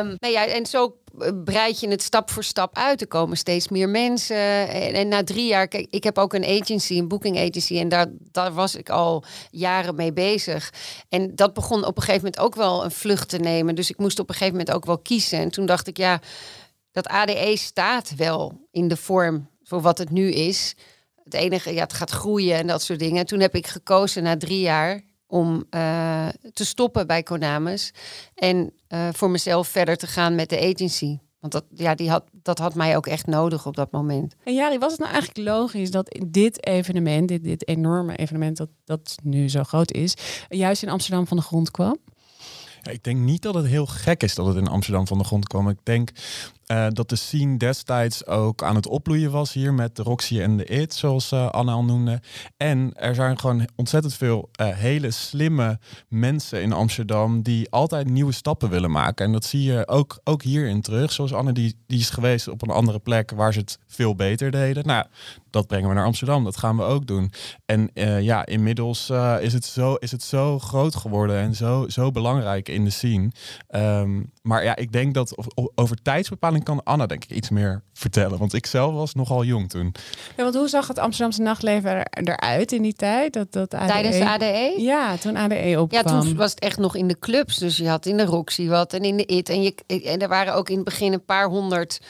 Um, 0.00 0.16
nou 0.18 0.32
ja, 0.32 0.46
en 0.46 0.66
zo 0.66 0.96
breid 1.44 1.80
je 1.80 1.88
het 1.88 2.02
stap 2.02 2.30
voor 2.30 2.44
stap 2.44 2.76
uit. 2.76 3.00
Er 3.00 3.06
komen 3.06 3.36
steeds 3.36 3.68
meer 3.68 3.88
mensen. 3.88 4.68
En, 4.68 4.94
en, 4.94 5.08
na 5.08 5.24
drie 5.24 5.46
jaar, 5.46 5.68
kijk, 5.68 5.86
ik 5.90 6.04
heb 6.04 6.18
ook 6.18 6.32
een 6.32 6.44
agency, 6.44 6.98
een 6.98 7.08
booking 7.08 7.38
agency. 7.38 7.78
En 7.78 7.88
daar, 7.88 8.06
daar 8.30 8.52
was 8.52 8.74
ik 8.74 8.90
al 8.90 9.24
jaren 9.50 9.94
mee 9.94 10.12
bezig. 10.12 10.72
En 11.08 11.34
dat 11.34 11.54
begon 11.54 11.84
op 11.84 11.96
een 11.96 12.02
gegeven 12.02 12.24
moment 12.24 12.38
ook 12.38 12.54
wel 12.54 12.84
een 12.84 12.90
vlucht 12.90 13.28
te 13.28 13.38
nemen. 13.38 13.74
Dus 13.74 13.90
ik 13.90 13.98
moest 13.98 14.18
op 14.18 14.28
een 14.28 14.34
gegeven 14.34 14.58
moment 14.58 14.76
ook 14.76 14.84
wel 14.84 14.98
kiezen. 14.98 15.38
En 15.38 15.50
toen 15.50 15.66
dacht 15.66 15.86
ik, 15.86 15.96
ja, 15.96 16.20
dat 16.92 17.08
ADE 17.08 17.56
staat 17.56 18.14
wel 18.16 18.66
in 18.70 18.88
de 18.88 18.96
vorm 18.96 19.48
voor 19.62 19.80
wat 19.80 19.98
het 19.98 20.10
nu 20.10 20.30
is. 20.30 20.74
Het 21.24 21.34
enige, 21.34 21.74
ja, 21.74 21.82
het 21.82 21.92
gaat 21.92 22.10
groeien 22.10 22.56
en 22.56 22.66
dat 22.66 22.82
soort 22.82 22.98
dingen. 22.98 23.26
Toen 23.26 23.40
heb 23.40 23.54
ik 23.54 23.66
gekozen 23.66 24.22
na 24.22 24.36
drie 24.36 24.60
jaar 24.60 25.02
om 25.34 25.64
uh, 25.70 26.28
te 26.52 26.64
stoppen 26.64 27.06
bij 27.06 27.22
Konames 27.22 27.92
en 28.34 28.72
uh, 28.88 29.08
voor 29.12 29.30
mezelf 29.30 29.68
verder 29.68 29.96
te 29.96 30.06
gaan 30.06 30.34
met 30.34 30.48
de 30.48 30.60
agency. 30.60 31.18
Want 31.40 31.52
dat, 31.52 31.64
ja, 31.74 31.94
die 31.94 32.10
had, 32.10 32.24
dat 32.32 32.58
had 32.58 32.74
mij 32.74 32.96
ook 32.96 33.06
echt 33.06 33.26
nodig 33.26 33.66
op 33.66 33.76
dat 33.76 33.90
moment. 33.90 34.34
En 34.44 34.54
Jari, 34.54 34.78
was 34.78 34.90
het 34.90 35.00
nou 35.00 35.12
eigenlijk 35.12 35.48
logisch 35.48 35.90
dat 35.90 36.18
dit 36.26 36.66
evenement, 36.66 37.28
dit, 37.28 37.42
dit 37.42 37.68
enorme 37.68 38.16
evenement 38.16 38.56
dat, 38.56 38.68
dat 38.84 39.16
nu 39.22 39.48
zo 39.48 39.62
groot 39.62 39.92
is, 39.92 40.14
juist 40.48 40.82
in 40.82 40.88
Amsterdam 40.88 41.26
van 41.26 41.36
de 41.36 41.42
grond 41.42 41.70
kwam? 41.70 41.98
Ja, 42.82 42.90
ik 42.90 43.04
denk 43.04 43.18
niet 43.18 43.42
dat 43.42 43.54
het 43.54 43.66
heel 43.66 43.86
gek 43.86 44.22
is 44.22 44.34
dat 44.34 44.46
het 44.46 44.56
in 44.56 44.68
Amsterdam 44.68 45.06
van 45.06 45.18
de 45.18 45.24
grond 45.24 45.46
kwam. 45.46 45.68
Ik 45.68 45.78
denk 45.82 46.10
uh, 46.66 46.86
dat 46.88 47.08
de 47.08 47.16
scene 47.16 47.56
destijds 47.56 48.26
ook 48.26 48.62
aan 48.62 48.74
het 48.74 48.86
opbloeien 48.86 49.30
was 49.30 49.52
hier 49.52 49.74
met 49.74 49.96
de 49.96 50.02
Roxy 50.02 50.40
en 50.40 50.56
de 50.56 50.64
It, 50.64 50.94
zoals 50.94 51.32
uh, 51.32 51.48
Anna 51.48 51.72
al 51.72 51.84
noemde. 51.84 52.20
En 52.56 52.92
er 52.94 53.14
zijn 53.14 53.38
gewoon 53.38 53.68
ontzettend 53.76 54.14
veel 54.14 54.50
uh, 54.60 54.68
hele 54.68 55.10
slimme 55.10 55.78
mensen 56.08 56.62
in 56.62 56.72
Amsterdam 56.72 57.42
die 57.42 57.70
altijd 57.70 58.08
nieuwe 58.08 58.32
stappen 58.32 58.70
willen 58.70 58.90
maken. 58.90 59.26
En 59.26 59.32
dat 59.32 59.44
zie 59.44 59.62
je 59.62 59.88
ook, 59.88 60.20
ook 60.24 60.42
hierin 60.42 60.80
terug. 60.80 61.12
Zoals 61.12 61.32
Anne, 61.32 61.52
die, 61.52 61.76
die 61.86 61.98
is 61.98 62.10
geweest 62.10 62.48
op 62.48 62.62
een 62.62 62.70
andere 62.70 62.98
plek 62.98 63.30
waar 63.30 63.52
ze 63.52 63.58
het 63.58 63.78
veel 63.86 64.14
beter 64.14 64.50
deden. 64.50 64.86
Nou, 64.86 65.06
dat 65.50 65.66
brengen 65.66 65.88
we 65.88 65.94
naar 65.94 66.04
Amsterdam. 66.04 66.44
Dat 66.44 66.56
gaan 66.56 66.76
we 66.76 66.82
ook 66.82 67.06
doen. 67.06 67.32
En 67.64 67.90
ja, 68.22 68.46
inmiddels 68.46 69.10
is, 69.40 69.52
het 69.52 69.64
zo, 69.64 69.94
is 69.94 70.10
het 70.10 70.22
zo 70.22 70.58
groot 70.58 70.94
geworden 70.94 71.36
en 71.36 71.54
zo, 71.54 71.88
zo 71.88 72.10
belangrijk 72.10 72.68
in 72.68 72.84
de 72.84 72.90
scene. 72.90 73.30
Um, 73.70 74.32
maar 74.42 74.64
ja, 74.64 74.76
ik 74.76 74.92
denk 74.92 75.14
dat 75.14 75.34
over 75.74 76.02
tijdsbepaling 76.02 76.53
kan 76.62 76.82
Anna 76.82 77.06
denk 77.06 77.24
ik 77.24 77.30
iets 77.30 77.50
meer 77.50 77.82
vertellen. 77.92 78.38
Want 78.38 78.54
ik 78.54 78.66
zelf 78.66 78.94
was 78.94 79.14
nogal 79.14 79.44
jong 79.44 79.70
toen. 79.70 79.94
Ja, 80.36 80.42
want 80.42 80.54
hoe 80.54 80.68
zag 80.68 80.88
het 80.88 80.98
Amsterdamse 80.98 81.42
nachtleven 81.42 82.10
eruit 82.10 82.72
in 82.72 82.82
die 82.82 82.92
tijd? 82.92 83.32
Dat, 83.32 83.52
dat 83.52 83.74
ADE... 83.74 83.92
Tijdens 83.92 84.18
de 84.18 84.28
ADE? 84.28 84.74
Ja, 84.78 85.16
toen 85.16 85.36
ADE 85.36 85.80
opkwam. 85.80 86.02
Ja, 86.02 86.20
toen 86.20 86.36
was 86.36 86.50
het 86.50 86.60
echt 86.60 86.78
nog 86.78 86.96
in 86.96 87.08
de 87.08 87.18
clubs. 87.18 87.56
Dus 87.56 87.76
je 87.76 87.88
had 87.88 88.06
in 88.06 88.16
de 88.16 88.24
Roxy 88.24 88.68
wat 88.68 88.92
en 88.92 89.02
in 89.02 89.16
de 89.16 89.26
IT. 89.26 89.48
En, 89.48 89.62
je, 89.62 89.74
en 89.86 90.18
er 90.18 90.28
waren 90.28 90.54
ook 90.54 90.68
in 90.68 90.76
het 90.76 90.84
begin 90.84 91.12
een 91.12 91.24
paar 91.24 91.46
honderd 91.46 92.00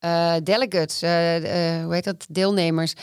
uh, 0.00 0.34
delegates, 0.42 1.02
uh, 1.02 1.36
uh, 1.36 1.84
hoe 1.84 1.94
heet 1.94 2.04
dat, 2.04 2.26
deelnemers. 2.28 2.94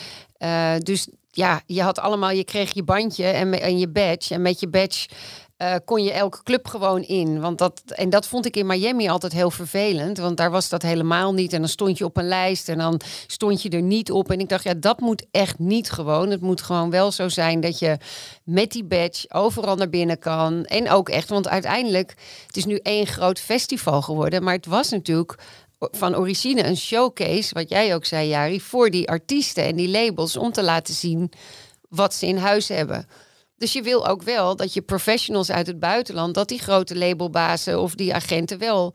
dus 0.77 1.07
ja, 1.35 1.61
je 1.65 1.81
had 1.81 1.99
allemaal, 1.99 2.31
je 2.31 2.43
kreeg 2.43 2.73
je 2.73 2.83
bandje 2.83 3.25
en, 3.25 3.61
en 3.61 3.79
je 3.79 3.87
badge. 3.87 4.33
En 4.33 4.41
met 4.41 4.59
je 4.59 4.67
badge 4.67 5.09
uh, 5.57 5.75
kon 5.85 6.03
je 6.03 6.11
elke 6.11 6.43
club 6.43 6.67
gewoon 6.67 7.01
in. 7.01 7.41
Want 7.41 7.57
dat, 7.57 7.81
en 7.85 8.09
dat 8.09 8.27
vond 8.27 8.45
ik 8.45 8.55
in 8.55 8.65
Miami 8.65 9.09
altijd 9.09 9.33
heel 9.33 9.51
vervelend. 9.51 10.17
Want 10.17 10.37
daar 10.37 10.51
was 10.51 10.69
dat 10.69 10.81
helemaal 10.81 11.33
niet. 11.33 11.53
En 11.53 11.59
dan 11.59 11.69
stond 11.69 11.97
je 11.97 12.05
op 12.05 12.17
een 12.17 12.27
lijst 12.27 12.69
en 12.69 12.77
dan 12.77 13.01
stond 13.27 13.61
je 13.61 13.69
er 13.69 13.81
niet 13.81 14.11
op. 14.11 14.31
En 14.31 14.39
ik 14.39 14.49
dacht, 14.49 14.63
ja, 14.63 14.73
dat 14.73 14.99
moet 14.99 15.25
echt 15.31 15.59
niet 15.59 15.91
gewoon. 15.91 16.29
Het 16.29 16.41
moet 16.41 16.61
gewoon 16.61 16.89
wel 16.89 17.11
zo 17.11 17.29
zijn 17.29 17.59
dat 17.59 17.79
je 17.79 17.97
met 18.43 18.71
die 18.71 18.83
badge 18.83 19.33
overal 19.33 19.75
naar 19.75 19.89
binnen 19.89 20.19
kan. 20.19 20.65
En 20.65 20.89
ook 20.89 21.09
echt, 21.09 21.29
want 21.29 21.47
uiteindelijk, 21.47 22.13
het 22.47 22.57
is 22.57 22.65
nu 22.65 22.75
één 22.77 23.07
groot 23.07 23.39
festival 23.39 24.01
geworden. 24.01 24.43
Maar 24.43 24.55
het 24.55 24.65
was 24.65 24.89
natuurlijk 24.89 25.37
van 25.91 26.15
origine 26.15 26.63
een 26.63 26.77
showcase, 26.77 27.53
wat 27.53 27.69
jij 27.69 27.95
ook 27.95 28.05
zei, 28.05 28.27
Jari, 28.27 28.61
voor 28.61 28.89
die 28.89 29.09
artiesten 29.09 29.63
en 29.63 29.75
die 29.75 29.89
labels 29.89 30.37
om 30.37 30.51
te 30.51 30.63
laten 30.63 30.93
zien 30.93 31.31
wat 31.89 32.13
ze 32.13 32.25
in 32.25 32.37
huis 32.37 32.67
hebben. 32.67 33.07
Dus 33.57 33.73
je 33.73 33.81
wil 33.81 34.07
ook 34.07 34.23
wel 34.23 34.55
dat 34.55 34.73
je 34.73 34.81
professionals 34.81 35.51
uit 35.51 35.67
het 35.67 35.79
buitenland, 35.79 36.33
dat 36.33 36.47
die 36.47 36.59
grote 36.59 36.97
labelbazen 36.97 37.81
of 37.81 37.95
die 37.95 38.13
agenten 38.13 38.57
wel 38.59 38.93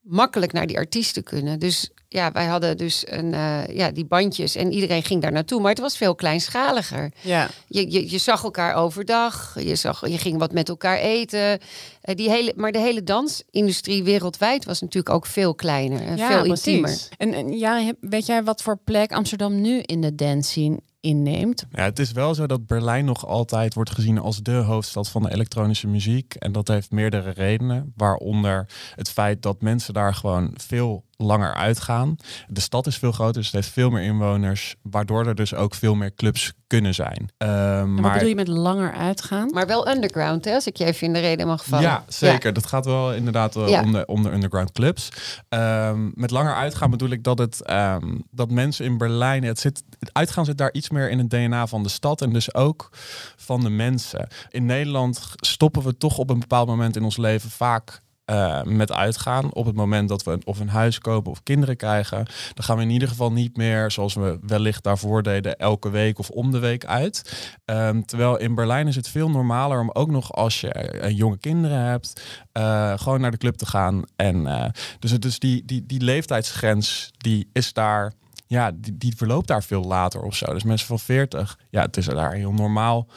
makkelijk 0.00 0.52
naar 0.52 0.66
die 0.66 0.76
artiesten 0.78 1.22
kunnen. 1.22 1.58
Dus 1.58 1.90
ja, 2.08 2.32
wij 2.32 2.44
hadden 2.46 2.76
dus 2.76 3.02
een, 3.08 3.34
eh, 3.34 3.66
ja, 3.66 3.90
die 3.90 4.04
bandjes 4.04 4.54
en 4.54 4.72
iedereen 4.72 5.02
ging 5.02 5.22
daar 5.22 5.32
naartoe. 5.32 5.60
Maar 5.60 5.70
het 5.70 5.80
was 5.80 5.96
veel 5.96 6.14
kleinschaliger. 6.14 7.12
Ja. 7.20 7.48
Je, 7.68 7.90
je, 7.92 8.10
je 8.10 8.18
zag 8.18 8.44
elkaar 8.44 8.74
overdag, 8.74 9.56
je, 9.60 9.74
zag, 9.74 10.08
je 10.08 10.18
ging 10.18 10.38
wat 10.38 10.52
met 10.52 10.68
elkaar 10.68 10.98
eten. 10.98 11.58
Eh, 12.00 12.14
die 12.14 12.30
hele, 12.30 12.52
maar 12.56 12.72
de 12.72 12.78
hele 12.78 13.02
dansindustrie 13.02 14.02
wereldwijd 14.04 14.64
was 14.64 14.80
natuurlijk 14.80 15.14
ook 15.14 15.26
veel 15.26 15.54
kleiner 15.54 16.00
en 16.02 16.16
Ja, 16.16 16.28
veel 16.28 16.42
precies. 16.42 16.66
intiemer. 16.66 16.98
En, 17.16 17.32
en 17.34 17.58
ja, 17.58 17.78
heb- 17.80 17.96
weet 18.00 18.26
jij 18.26 18.44
wat 18.44 18.62
voor 18.62 18.78
plek 18.84 19.12
Amsterdam 19.12 19.60
nu 19.60 19.78
in 19.80 20.00
de 20.00 20.14
dance 20.14 20.50
scene 20.50 20.80
inneemt? 21.04 21.66
Ja, 21.70 21.82
het 21.82 21.98
is 21.98 22.12
wel 22.12 22.34
zo 22.34 22.46
dat 22.46 22.66
Berlijn 22.66 23.04
nog 23.04 23.26
altijd 23.26 23.74
wordt 23.74 23.90
gezien 23.90 24.18
als 24.18 24.42
de 24.42 24.52
hoofdstad 24.52 25.08
van 25.08 25.22
de 25.22 25.32
elektronische 25.32 25.86
muziek. 25.86 26.34
En 26.34 26.52
dat 26.52 26.68
heeft 26.68 26.90
meerdere 26.90 27.30
redenen. 27.30 27.92
Waaronder 27.96 28.66
het 28.94 29.10
feit 29.10 29.42
dat 29.42 29.62
mensen 29.62 29.94
daar 29.94 30.14
gewoon 30.14 30.50
veel 30.56 31.04
langer 31.16 31.54
uitgaan. 31.54 32.16
De 32.48 32.60
stad 32.60 32.86
is 32.86 32.96
veel 32.98 33.12
groter, 33.12 33.34
dus 33.34 33.44
het 33.46 33.54
heeft 33.54 33.68
veel 33.68 33.90
meer 33.90 34.02
inwoners. 34.02 34.74
Waardoor 34.82 35.26
er 35.26 35.34
dus 35.34 35.54
ook 35.54 35.74
veel 35.74 35.94
meer 35.94 36.14
clubs 36.14 36.52
kunnen 36.66 36.94
zijn. 36.94 37.30
Ehm, 37.36 37.78
wat 37.94 38.00
maar 38.00 38.12
bedoel 38.12 38.28
je 38.28 38.34
met 38.34 38.48
langer 38.48 38.92
uitgaan? 38.92 39.50
Maar 39.52 39.66
wel 39.66 39.88
underground, 39.88 40.44
hè, 40.44 40.54
als 40.54 40.66
ik 40.66 40.76
je 40.76 40.84
even 40.84 41.06
in 41.06 41.12
de 41.12 41.18
reden 41.20 41.46
mag 41.46 41.64
vallen. 41.64 41.84
Ja, 41.84 42.04
zeker. 42.08 42.52
Dat 42.52 42.66
gaat 42.66 42.84
wel 42.84 43.12
inderdaad 43.14 43.54
Ja. 43.54 43.82
om, 43.82 43.92
de, 43.92 44.06
om 44.06 44.22
de 44.22 44.32
underground 44.32 44.72
clubs. 44.72 45.08
Ehm, 45.48 46.10
met 46.14 46.30
langer 46.30 46.54
uitgaan 46.54 46.90
bedoel 46.90 47.08
ik 47.10 47.22
dat, 47.22 47.38
het, 47.38 47.62
ehm, 47.62 48.18
dat 48.30 48.50
mensen 48.50 48.84
in 48.84 48.98
Berlijn... 48.98 49.44
Het, 49.44 49.58
zit, 49.60 49.82
het 49.98 50.10
uitgaan 50.12 50.44
zit 50.44 50.58
daar 50.58 50.72
iets 50.72 50.90
meer 50.90 51.10
in 51.10 51.18
het 51.18 51.30
DNA 51.30 51.66
van 51.66 51.82
de 51.82 51.88
stad 51.88 52.22
en 52.22 52.32
dus 52.32 52.54
ook 52.54 52.88
van 53.36 53.60
de 53.60 53.70
mensen. 53.70 54.28
In 54.48 54.66
Nederland 54.66 55.28
stoppen 55.36 55.82
we 55.82 55.96
toch 55.96 56.18
op 56.18 56.30
een 56.30 56.38
bepaald 56.38 56.68
moment 56.68 56.96
in 56.96 57.02
ons 57.04 57.16
leven 57.16 57.50
vaak... 57.50 58.02
eh, 58.24 58.62
met 58.62 58.92
uitgaan. 58.92 59.54
Op 59.54 59.66
het 59.66 59.76
moment 59.76 60.08
dat 60.08 60.22
we 60.22 60.38
of 60.44 60.60
een 60.60 60.68
huis 60.68 60.98
kopen 60.98 61.30
of 61.30 61.42
kinderen 61.42 61.76
krijgen, 61.76 62.26
dan 62.54 62.64
gaan 62.64 62.76
we 62.76 62.82
in 62.82 62.90
ieder 62.90 63.08
geval 63.08 63.32
niet 63.32 63.56
meer, 63.56 63.90
zoals 63.90 64.14
we 64.14 64.38
wellicht 64.42 64.82
daarvoor 64.82 65.22
deden, 65.22 65.56
elke 65.56 65.90
week 65.90 66.18
of 66.18 66.30
om 66.30 66.50
de 66.50 66.58
week 66.58 66.84
uit. 66.84 67.48
Ehm, 67.64 68.02
terwijl 68.02 68.38
in 68.38 68.54
Berlijn 68.54 68.86
is 68.86 68.96
het 68.96 69.08
veel 69.08 69.30
normaler 69.30 69.80
om 69.80 69.90
ook 69.92 70.10
nog 70.10 70.32
als 70.32 70.60
je 70.60 70.68
eh, 70.72 71.16
jonge 71.16 71.38
kinderen 71.38 71.78
hebt, 71.78 72.22
eh, 72.52 72.98
gewoon 72.98 73.20
naar 73.20 73.30
de 73.30 73.36
club 73.36 73.56
te 73.56 73.66
gaan. 73.66 74.02
En 74.16 74.72
dus, 74.98 75.12
dus 75.12 75.38
die, 75.38 75.64
die, 75.64 75.86
die 75.86 76.00
leeftijdsgrens, 76.00 77.10
die 77.16 77.48
is 77.52 77.72
daar. 77.72 78.12
Ja, 78.46 78.70
die, 78.74 78.96
die 78.96 79.16
verloopt 79.16 79.48
daar 79.48 79.62
veel 79.62 79.82
later 79.82 80.22
of 80.22 80.34
zo. 80.34 80.52
Dus 80.52 80.62
mensen 80.62 80.86
van 80.86 80.98
40, 80.98 81.58
ja, 81.70 81.82
het 81.82 81.96
is 81.96 82.06
daar 82.06 82.32
heel 82.32 82.52
normaal 82.52 83.08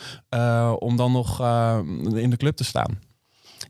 om 0.79 0.95
dan 0.95 1.11
nog 1.11 1.39
in 2.15 2.29
de 2.29 2.37
club 2.37 2.55
te 2.55 2.63
staan. 2.63 3.06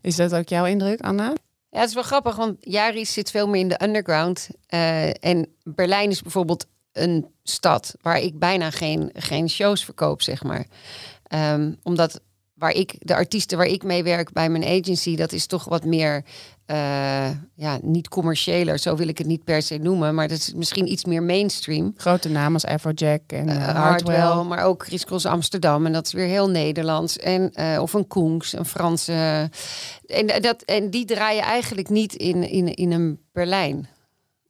Is 0.01 0.15
dat 0.15 0.35
ook 0.35 0.49
jouw 0.49 0.65
indruk, 0.65 1.01
Anna? 1.01 1.33
Ja, 1.69 1.79
het 1.79 1.89
is 1.89 1.95
wel 1.95 2.03
grappig, 2.03 2.35
want 2.35 2.57
Jaris 2.59 3.13
zit 3.13 3.31
veel 3.31 3.47
meer 3.47 3.61
in 3.61 3.67
de 3.67 3.83
underground. 3.83 4.49
Eh, 4.67 5.23
en 5.23 5.47
Berlijn 5.63 6.09
is 6.09 6.21
bijvoorbeeld 6.21 6.65
een 6.91 7.27
stad 7.43 7.95
waar 8.01 8.19
ik 8.19 8.39
bijna 8.39 8.71
geen, 8.71 9.09
geen 9.13 9.49
shows 9.49 9.85
verkoop, 9.85 10.21
zeg 10.21 10.43
maar. 10.43 10.65
Ehm, 11.23 11.73
omdat 11.83 12.21
waar 12.57 12.71
ik, 12.71 12.95
de 12.99 13.15
artiesten 13.15 13.57
waar 13.57 13.67
ik 13.67 13.83
mee 13.83 14.03
werk 14.03 14.31
bij 14.31 14.49
mijn 14.49 14.63
agency, 14.63 15.15
dat 15.15 15.31
is 15.31 15.45
toch 15.45 15.65
wat 15.65 15.85
meer, 15.85 16.23
eh, 16.65 17.29
ja, 17.55 17.79
niet 17.81 18.07
commerciëler, 18.07 18.79
zo 18.79 18.95
wil 18.95 19.07
ik 19.07 19.17
het 19.17 19.27
niet 19.27 19.43
per 19.43 19.61
se 19.61 19.77
noemen, 19.77 20.15
maar 20.15 20.27
dat 20.27 20.37
is 20.37 20.53
misschien 20.53 20.91
iets 20.91 21.05
meer 21.05 21.23
mainstream. 21.23 21.93
Grote 21.97 22.29
namen 22.29 22.53
als 22.53 22.65
Afrojack 22.65 23.21
en 23.27 23.49
eh, 23.49 23.55
Hardwell, 23.55 24.15
Hardwell. 24.15 24.43
maar 24.43 24.63
ook 24.63 24.85
Chris 24.85 25.05
Cross 25.05 25.25
Amsterdam. 25.25 25.85
En 25.85 25.93
dat 25.93 26.05
is 26.05 26.13
weer 26.13 26.27
heel 26.27 26.49
Nederlands. 26.49 27.17
En, 27.17 27.51
of 27.79 27.93
een 27.93 28.07
Koens, 28.07 28.53
een 28.53 28.65
Franse. 28.65 29.49
En, 30.05 30.41
dat, 30.41 30.61
en 30.61 30.89
die 30.89 31.05
draaien 31.05 31.43
eigenlijk 31.43 31.89
niet 31.89 32.13
in, 32.13 32.49
in, 32.49 32.73
in 32.73 32.91
een 32.91 33.19
Berlijn. 33.31 33.87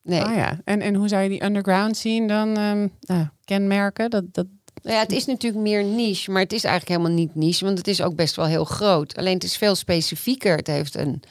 Nee. 0.07 0.21
Ah 0.21 0.35
ja, 0.35 0.59
en, 0.63 0.81
en 0.81 0.95
hoe 0.95 1.07
zou 1.07 1.23
je 1.23 1.29
die 1.29 1.43
underground 1.43 1.97
zien 1.97 2.27
dan 2.27 2.57
ehm, 2.57 2.87
nou, 2.99 3.27
kenmerken? 3.43 4.09
Dat, 4.09 4.23
dat, 4.31 4.45
Nou 4.81 4.95
ja, 4.95 5.01
het 5.01 5.11
is 5.11 5.25
natuurlijk 5.25 5.63
meer 5.63 5.83
niche, 5.83 6.31
maar 6.31 6.41
het 6.41 6.53
is 6.53 6.63
eigenlijk 6.63 6.99
helemaal 6.99 7.19
niet 7.19 7.35
niche, 7.35 7.65
want 7.65 7.77
het 7.77 7.87
is 7.87 8.01
ook 8.01 8.15
best 8.15 8.35
wel 8.35 8.45
heel 8.45 8.65
groot. 8.65 9.17
Alleen 9.17 9.33
het 9.33 9.43
is 9.43 9.57
veel 9.57 9.75
specifieker. 9.75 10.55
Het 10.55 10.67
heeft 10.67 10.95
een, 10.95 11.21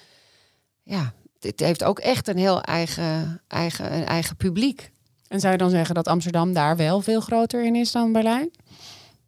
ja, 0.82 1.12
het 1.40 1.60
heeft 1.60 1.84
ook 1.84 1.98
echt 1.98 2.28
een 2.28 2.38
heel 2.38 2.60
eigen, 2.60 3.40
eigen, 3.48 3.94
een 3.94 4.06
eigen 4.06 4.36
publiek. 4.36 4.90
en 5.28 5.40
zou 5.40 5.52
je 5.52 5.58
dan 5.58 5.70
zeggen 5.70 5.94
dat 5.94 6.08
Amsterdam 6.08 6.52
daar 6.52 6.76
wel 6.76 7.00
veel 7.00 7.20
groter 7.20 7.64
in 7.64 7.74
is 7.74 7.92
dan 7.92 8.12
Berlijn? 8.12 8.50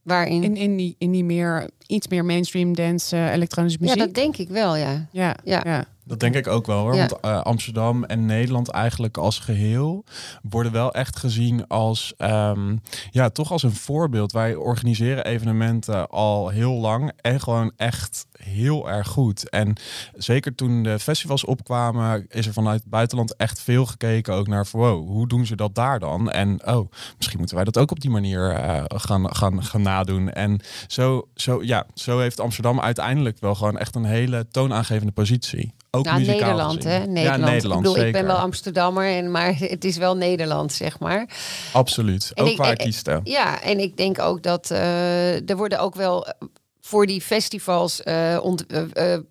Waarin, 0.02 0.42
In, 0.42 0.56
in, 0.56 0.76
die, 0.76 0.94
in 0.98 1.10
die 1.10 1.24
meer, 1.24 1.70
iets 1.86 2.08
meer 2.08 2.24
mainstream 2.24 2.74
dance, 2.74 3.16
eh, 3.16 3.32
elektronische 3.32 3.78
ja, 3.80 3.84
muziek? 3.84 4.00
dat 4.00 4.14
denk 4.14 4.36
ik 4.36 4.48
wel, 4.48 4.76
ja. 4.76 5.08
ja, 5.12 5.36
Ja. 5.44 5.60
ja. 5.64 5.84
Dat 6.08 6.20
denk 6.20 6.34
ik 6.34 6.46
ook 6.46 6.66
wel 6.66 6.80
hoor. 6.80 6.94
Ja. 6.94 7.06
Want 7.06 7.20
eh, 7.20 7.40
Amsterdam 7.40 8.04
en 8.04 8.26
Nederland 8.26 8.68
eigenlijk 8.68 9.16
als 9.16 9.38
geheel 9.38 10.04
worden 10.42 10.72
wel 10.72 10.92
echt 10.92 11.16
gezien 11.16 11.66
als 11.66 12.14
ehm, 12.16 12.76
ja, 13.10 13.28
toch 13.30 13.52
als 13.52 13.62
een 13.62 13.74
voorbeeld. 13.74 14.32
Wij 14.32 14.54
organiseren 14.54 15.24
evenementen 15.24 16.08
al 16.08 16.48
heel 16.48 16.72
lang 16.72 17.12
en 17.20 17.40
gewoon 17.40 17.72
echt 17.76 18.26
heel 18.42 18.90
erg 18.90 19.08
goed. 19.08 19.48
En 19.48 19.76
zeker 20.14 20.54
toen 20.54 20.82
de 20.82 20.98
festivals 20.98 21.44
opkwamen, 21.44 22.26
is 22.28 22.46
er 22.46 22.52
vanuit 22.52 22.80
het 22.80 22.90
buitenland 22.90 23.36
echt 23.36 23.60
veel 23.60 23.86
gekeken 23.86 24.34
ook 24.34 24.46
naar 24.46 24.66
wow, 24.72 25.08
hoe 25.08 25.28
doen 25.28 25.46
ze 25.46 25.56
dat 25.56 25.74
daar 25.74 25.98
dan? 25.98 26.30
En 26.30 26.66
oh, 26.66 26.90
misschien 27.16 27.38
moeten 27.38 27.56
wij 27.56 27.64
dat 27.64 27.78
ook 27.78 27.90
op 27.90 28.00
die 28.00 28.10
manier 28.10 28.50
eh, 28.50 28.84
gaan, 28.86 29.34
gaan, 29.36 29.64
gaan 29.64 29.82
nadoen. 29.82 30.32
En 30.32 30.60
zo, 30.86 31.28
zo, 31.34 31.62
ja, 31.62 31.86
zo 31.94 32.18
heeft 32.18 32.40
Amsterdam 32.40 32.80
uiteindelijk 32.80 33.40
wel 33.40 33.54
gewoon 33.54 33.78
echt 33.78 33.94
een 33.94 34.04
hele 34.04 34.48
toonaangevende 34.50 35.12
positie. 35.12 35.72
Ook 35.90 36.04
muzikaal 36.12 36.36
Nederland, 36.38 36.74
gezien. 36.74 36.90
hè? 36.90 37.06
Nederland. 37.06 37.40
Ja, 37.40 37.50
Nederland, 37.50 37.84
ik 37.86 37.92
bedoel, 37.92 38.06
ik 38.06 38.12
ben 38.12 38.26
wel 38.26 38.36
Amsterdammer, 38.36 39.04
en, 39.06 39.30
maar 39.30 39.54
het 39.76 39.84
is 39.84 39.96
wel 39.96 40.16
Nederland, 40.16 40.72
zeg 40.72 40.98
maar. 40.98 41.28
Absoluut. 41.72 42.30
En 42.34 42.44
ook 42.44 42.50
ik- 42.50 42.56
waar 42.56 42.66
en- 42.66 42.72
ik 42.72 42.78
kieste. 42.78 43.20
Ja, 43.24 43.62
en 43.62 43.78
ik 43.78 43.96
denk 43.96 44.18
ook 44.18 44.42
dat 44.42 44.70
eh, 44.70 45.50
er 45.50 45.56
worden 45.56 45.78
ook 45.80 45.94
wel 45.94 46.26
eh, 46.26 46.32
voor 46.80 47.06
die 47.06 47.20
festivals 47.20 48.02
eh, 48.02 48.38
ont, 48.42 48.66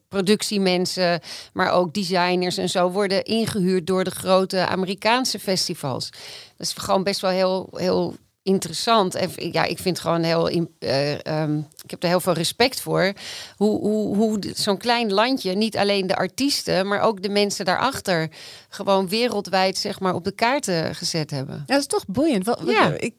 productiemensen, 0.10 1.20
maar 1.54 1.72
ook 1.72 1.94
designers 1.94 2.58
en 2.58 2.70
zo 2.70 2.90
worden 2.92 3.24
ingehuurd 3.24 3.88
door 3.88 4.04
de 4.04 4.12
grote 4.12 4.66
Amerikaanse 4.68 5.40
festivals. 5.40 6.10
Dat 6.58 6.68
is 6.68 6.74
gewoon 6.74 7.04
best 7.04 7.22
wel 7.22 7.32
heel, 7.32 7.70
heel 7.72 8.16
interessant. 8.48 9.16
En 9.16 9.30
ja, 9.36 9.64
ik 9.64 9.80
vind 9.80 10.00
gewoon 10.00 10.24
heel, 10.24 10.50
ehm, 10.80 11.58
ik 11.84 11.90
heb 11.92 12.04
er 12.04 12.10
heel 12.10 12.20
veel 12.20 12.34
respect 12.34 12.82
voor. 12.82 13.14
Hoe, 13.56 13.80
hoe, 13.80 14.16
hoe 14.16 14.40
zo'n 14.56 14.78
klein 14.78 15.14
landje, 15.14 15.54
niet 15.54 15.78
alleen 15.78 16.08
de 16.08 16.16
artiesten, 16.16 16.88
maar 16.88 17.02
ook 17.02 17.22
de 17.24 17.30
mensen 17.30 17.66
daarachter, 17.66 18.30
gewoon 18.70 19.10
wereldwijd 19.10 19.78
zeg 19.78 20.00
maar 20.00 20.14
op 20.14 20.24
de 20.24 20.32
kaarten 20.32 20.96
gezet 20.96 21.32
hebben. 21.32 21.56
Ja, 21.56 21.64
dat 21.74 21.80
is 21.80 21.86
toch 21.88 22.06
boeiend. 22.08 22.46
Wat, 22.46 22.62
Ja. 22.66 22.94
ik, 22.98 23.14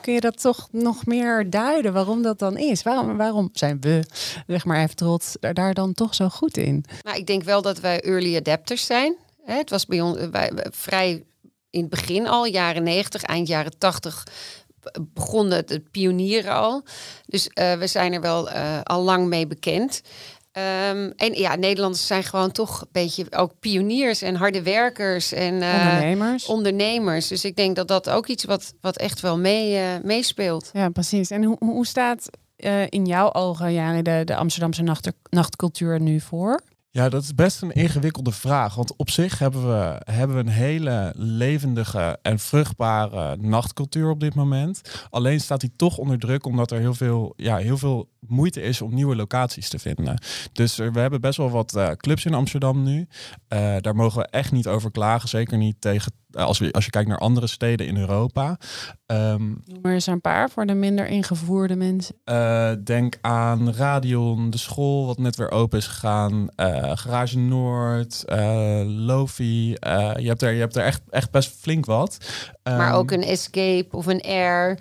kun 0.00 0.12
je 0.12 0.20
dat 0.20 0.40
toch 0.40 0.68
nog 0.72 1.06
meer 1.06 1.50
duiden 1.50 1.92
waarom 1.92 2.22
dat 2.22 2.38
dan 2.38 2.56
is? 2.56 2.82
Waarom, 2.82 3.16
waarom 3.16 3.48
zijn 3.52 3.80
we, 3.80 4.02
zeg 4.46 4.64
maar 4.64 4.82
even 4.82 4.96
trots, 4.96 5.36
daar, 5.40 5.54
daar 5.54 5.74
dan 5.74 5.92
toch 5.92 6.14
zo 6.14 6.28
goed 6.28 6.56
in? 6.56 6.84
Nou, 7.02 7.16
ik 7.18 7.26
denk 7.26 7.42
wel 7.42 7.62
dat 7.62 7.80
wij 7.80 8.00
early 8.00 8.36
adapters 8.36 8.86
zijn. 8.86 9.16
Hè, 9.44 9.54
Het 9.56 9.70
was 9.70 9.86
bij 9.86 10.00
ons 10.00 10.18
wij, 10.18 10.52
wij- 10.54 10.66
vrij 10.70 11.22
in 11.70 11.80
het 11.80 11.90
begin 11.90 12.28
al, 12.28 12.44
jaren 12.46 12.82
90, 12.82 13.22
eind 13.22 13.48
jaren 13.48 13.78
80 13.78 14.26
begonnen 15.14 15.56
het, 15.56 15.68
het 15.68 15.90
pionieren 15.90 16.52
al. 16.52 16.82
Dus 17.26 17.48
eh, 17.48 17.72
we 17.72 17.86
zijn 17.86 18.12
er 18.12 18.20
wel 18.20 18.50
eh, 18.50 18.80
al 18.82 19.02
lang 19.02 19.26
mee 19.26 19.46
bekend. 19.46 20.02
Ehm, 20.52 21.10
en 21.16 21.32
ja, 21.34 21.54
Nederlanders 21.54 22.06
zijn 22.06 22.22
gewoon 22.22 22.52
toch 22.52 22.80
een 22.80 22.88
beetje 22.92 23.26
ook 23.30 23.52
pioniers 23.60 24.22
en 24.22 24.34
harde 24.34 24.62
werkers 24.62 25.32
en 25.32 25.62
eh, 25.62 25.74
Ondernemers. 25.80 26.46
ondernemers. 26.46 27.28
Dus 27.28 27.44
ik 27.44 27.56
denk 27.56 27.76
dat 27.76 27.88
dat 27.88 28.10
ook 28.10 28.26
iets 28.26 28.44
wat, 28.44 28.74
wat 28.80 28.96
echt 28.96 29.20
wel 29.20 29.38
mee, 29.38 29.80
meespeelt. 30.02 30.70
Ja, 30.72 30.88
precies. 30.88 31.30
En 31.30 31.44
hoe, 31.44 31.56
hoe 31.58 31.86
staat 31.86 32.30
in 32.88 33.06
jouw 33.06 33.32
ogen, 33.32 33.72
Jari, 33.72 34.02
de, 34.02 34.22
de 34.24 34.36
Amsterdamse 34.36 34.82
nacht, 34.82 35.10
nachtcultuur 35.30 36.00
nu 36.00 36.20
voor? 36.20 36.60
Ja, 36.90 37.08
dat 37.08 37.22
is 37.22 37.34
best 37.34 37.62
een 37.62 37.72
ingewikkelde 37.72 38.32
vraag. 38.32 38.74
Want 38.74 38.96
op 38.96 39.10
zich 39.10 39.38
hebben 39.38 39.68
we, 39.68 40.00
hebben 40.12 40.36
we 40.36 40.42
een 40.42 40.48
hele 40.48 41.12
levendige 41.16 42.18
en 42.22 42.38
vruchtbare 42.38 43.36
nachtcultuur 43.36 44.10
op 44.10 44.20
dit 44.20 44.34
moment. 44.34 45.06
Alleen 45.10 45.40
staat 45.40 45.60
die 45.60 45.72
toch 45.76 45.98
onder 45.98 46.18
druk 46.18 46.46
omdat 46.46 46.70
er 46.70 46.78
heel 46.78 46.94
veel, 46.94 47.32
ja, 47.36 47.56
heel 47.56 47.78
veel 47.78 48.08
moeite 48.26 48.60
is 48.60 48.82
om 48.82 48.94
nieuwe 48.94 49.16
locaties 49.16 49.68
te 49.68 49.78
vinden. 49.78 50.22
Dus 50.52 50.76
we 50.76 51.00
hebben 51.00 51.20
best 51.20 51.36
wel 51.36 51.50
wat 51.50 51.74
eh, 51.74 51.90
clubs 51.90 52.24
in 52.24 52.34
Amsterdam 52.34 52.82
nu. 52.82 53.08
Eh, 53.48 53.76
daar 53.80 53.94
mogen 53.94 54.20
we 54.20 54.28
echt 54.28 54.52
niet 54.52 54.66
over 54.66 54.90
klagen. 54.90 55.28
Zeker 55.28 55.58
niet 55.58 55.80
tegen, 55.80 56.12
eh, 56.30 56.44
als, 56.44 56.58
we, 56.58 56.72
als 56.72 56.84
je 56.84 56.90
kijkt 56.90 57.08
naar 57.08 57.18
andere 57.18 57.46
steden 57.46 57.86
in 57.86 57.96
Europa. 57.96 58.58
Ehm, 59.08 59.42
Noem 59.46 59.78
er 59.82 59.92
eens 59.92 60.06
een 60.06 60.20
paar 60.20 60.50
voor 60.50 60.66
de 60.66 60.74
minder 60.74 61.06
ingevoerde 61.06 61.76
mensen. 61.76 62.14
eh, 62.24 62.72
denk 62.84 63.18
aan 63.20 63.72
Radion, 63.74 64.50
de 64.50 64.58
school 64.58 65.06
wat 65.06 65.18
net 65.18 65.36
weer 65.36 65.50
open 65.50 65.78
is 65.78 65.86
gegaan. 65.86 66.48
eh, 66.56 66.90
Garage 66.94 67.38
Noord, 67.38 68.24
eh 68.24 68.80
Lofi. 68.84 69.74
eh, 69.74 70.10
je 70.16 70.28
hebt 70.28 70.42
er, 70.42 70.52
je 70.52 70.60
hebt 70.60 70.76
er 70.76 70.84
echt, 70.84 71.00
echt 71.10 71.30
best 71.30 71.54
flink 71.60 71.84
wat. 71.86 72.18
Maar 72.62 72.88
Ehm, 72.88 72.94
ook 72.94 73.10
een 73.10 73.22
Escape 73.22 73.96
of 73.96 74.06
een 74.06 74.22
Air. 74.22 74.78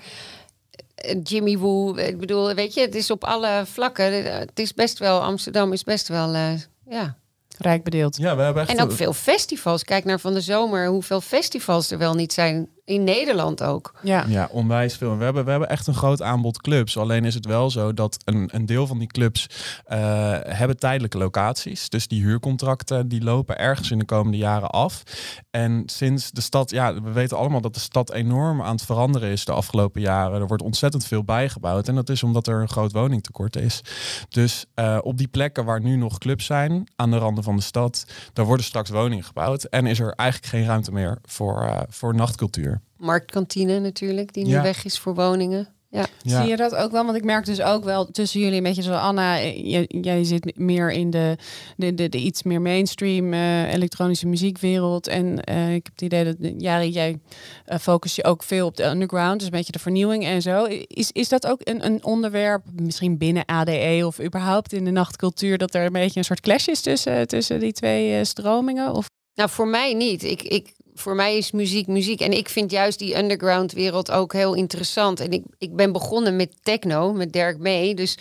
een 0.96 1.22
Jimmy 1.22 1.58
Woo. 1.58 1.96
Ik 1.96 2.20
bedoel, 2.20 2.54
weet 2.54 2.74
je, 2.74 2.82
het 2.82 2.96
is 2.96 3.12
op 3.12 3.24
alle 3.24 3.64
vlakken. 3.66 4.24
Het 4.40 4.60
is 4.60 4.74
best 4.74 5.00
wel, 5.00 5.22
Amsterdam 5.24 5.74
is 5.74 5.84
best 5.84 6.08
wel, 6.08 6.34
eh, 6.34 6.52
ja. 6.90 7.16
Rijk 7.58 7.84
bedeeld. 7.84 8.18
Ja, 8.18 8.36
we 8.36 8.42
hebben 8.42 8.62
echt... 8.68 8.72
En 8.78 8.82
ook 8.84 8.92
veel 8.92 9.14
festivals. 9.14 9.84
Kijk 9.84 10.06
naar 10.06 10.20
van 10.20 10.34
de 10.34 10.42
zomer, 10.42 10.88
hoeveel 10.88 11.22
festivals 11.22 11.92
er 11.92 11.98
wel 11.98 12.14
niet 12.14 12.34
zijn. 12.34 12.70
In 12.88 13.04
Nederland 13.04 13.64
ook. 13.64 13.94
Ja. 14.02 14.26
Ja, 14.28 14.48
onwijs 14.52 14.96
veel. 14.98 15.18
We 15.18 15.24
hebben, 15.24 15.46
we 15.46 15.50
hebben 15.50 15.70
echt 15.70 15.88
een 15.88 15.94
groot 15.94 16.22
aanbod 16.22 16.62
clubs. 16.62 16.98
Alleen 16.98 17.26
is 17.26 17.34
het 17.34 17.46
wel 17.46 17.70
zo 17.70 17.94
dat 17.94 18.18
een, 18.26 18.50
een 18.54 18.66
deel 18.66 18.88
van 18.88 18.98
die 18.98 19.08
clubs 19.08 19.48
eh, 19.86 20.00
hebben 20.42 20.78
tijdelijke 20.78 21.18
locaties. 21.18 21.90
Dus 21.90 22.08
die 22.08 22.24
huurcontracten 22.24 23.08
die 23.08 23.24
lopen 23.24 23.58
ergens 23.58 23.92
in 23.92 24.00
de 24.00 24.06
komende 24.06 24.38
jaren 24.38 24.70
af. 24.70 25.04
En 25.52 25.84
sinds 25.86 26.32
de 26.32 26.42
stad, 26.42 26.70
ja, 26.70 27.02
we 27.02 27.12
weten 27.12 27.38
allemaal 27.38 27.62
dat 27.62 27.74
de 27.74 27.80
stad 27.80 28.12
enorm 28.12 28.62
aan 28.62 28.76
het 28.76 28.86
veranderen 28.86 29.30
is 29.30 29.46
de 29.46 29.52
afgelopen 29.52 30.02
jaren. 30.02 30.42
Er 30.42 30.48
wordt 30.48 30.64
ontzettend 30.64 31.06
veel 31.06 31.24
bijgebouwd. 31.24 31.88
En 31.88 31.96
dat 31.96 32.10
is 32.10 32.24
omdat 32.24 32.48
er 32.48 32.62
een 32.62 32.70
groot 32.70 32.92
woningtekort 32.92 33.56
is. 33.56 33.82
Dus 34.30 34.66
eh, 34.74 34.98
op 35.02 35.18
die 35.18 35.28
plekken 35.28 35.66
waar 35.66 35.82
nu 35.82 35.96
nog 35.96 36.18
clubs 36.18 36.46
zijn, 36.46 36.92
aan 36.96 37.12
de 37.12 37.18
randen 37.18 37.44
van 37.44 37.56
de 37.56 37.62
stad, 37.62 38.06
daar 38.34 38.46
worden 38.46 38.66
straks 38.66 38.90
woningen 38.90 39.24
gebouwd. 39.24 39.64
En 39.64 39.86
is 39.86 40.00
er 40.00 40.14
eigenlijk 40.14 40.52
geen 40.52 40.66
ruimte 40.66 40.92
meer 40.92 41.18
voor, 41.26 41.62
eh, 41.62 41.80
voor 41.90 42.16
nachtcultuur. 42.16 42.77
Marktkantine 42.98 43.80
natuurlijk, 43.80 44.34
die 44.34 44.46
nu 44.46 44.52
Ja. 44.52 44.62
weg 44.62 44.86
is 44.86 45.00
voor 45.00 45.14
woningen. 45.16 45.68
Ja. 45.90 46.06
Ja. 46.22 46.42
Zie 46.42 46.50
je 46.50 46.56
dat 46.56 46.76
ook 46.76 46.92
wel? 46.92 47.06
Want 47.06 47.18
ik 47.18 47.24
merk 47.24 47.46
dus 47.46 47.62
ook 47.62 47.84
wel 47.84 48.12
tussen 48.12 48.40
jullie 48.40 48.58
een 48.58 48.64
beetje 48.64 48.82
zo 48.82 48.94
Anna, 48.94 49.42
jij, 49.44 49.86
jij 49.88 50.24
zit 50.24 50.58
meer 50.58 50.92
in 50.92 51.10
de, 51.10 51.38
de, 51.78 51.94
de, 51.94 52.10
de 52.10 52.18
iets 52.18 52.44
meer 52.44 52.62
mainstream 52.62 53.34
eh, 53.34 53.74
elektronische 53.74 54.28
muziekwereld. 54.28 55.08
En 55.08 55.44
eh, 55.44 55.74
ik 55.74 55.84
heb 55.86 55.94
het 55.94 56.02
idee 56.02 56.24
dat 56.24 56.36
Jari, 56.58 56.90
jij 56.90 57.20
eh, 57.66 57.78
focus 57.80 58.16
je 58.16 58.24
ook 58.24 58.44
veel 58.44 58.66
op 58.66 58.78
de 58.78 58.86
underground, 58.86 59.38
dus 59.38 59.46
een 59.46 59.54
beetje 59.58 59.72
de 59.72 59.80
vernieuwing 59.80 60.26
en 60.26 60.42
zo. 60.42 60.66
Is, 60.88 61.12
is 61.12 61.30
dat 61.30 61.48
ook 61.48 61.62
een, 61.64 61.86
een 61.86 62.04
onderwerp, 62.04 62.64
misschien 62.76 63.18
binnen 63.18 63.46
ADE 63.46 64.02
of 64.06 64.22
überhaupt 64.22 64.74
in 64.74 64.86
de 64.86 64.92
nachtcultuur, 64.92 65.58
dat 65.58 65.74
er 65.76 65.86
een 65.86 65.92
beetje 65.92 66.20
een 66.20 66.26
soort 66.26 66.42
clash 66.42 66.68
is 66.68 66.82
tussen, 66.82 67.28
tussen 67.28 67.60
die 67.60 67.74
twee 67.74 68.18
eh, 68.18 68.24
stromingen? 68.24 68.94
Of 68.94 69.06
Nou, 69.36 69.50
voor 69.50 69.68
mij 69.68 69.94
niet. 69.94 70.24
Ik, 70.24 70.42
ik, 70.42 70.74
voor 71.00 71.16
mij 71.16 71.38
is 71.38 71.52
muziek 71.52 71.88
muziek. 71.88 72.20
En 72.22 72.32
ik 72.32 72.50
vind 72.50 72.72
juist 72.72 73.00
die 73.00 73.18
underground 73.18 73.72
wereld 73.72 74.12
ook 74.12 74.34
heel 74.34 74.54
interessant. 74.54 75.20
En 75.20 75.32
ik, 75.32 75.44
ik 75.58 75.76
ben 75.76 75.92
begonnen 75.92 76.36
met 76.36 76.54
techno, 76.62 77.14
met 77.14 77.34
Dirk 77.34 77.58
Mee. 77.58 77.96
Dus 77.96 78.18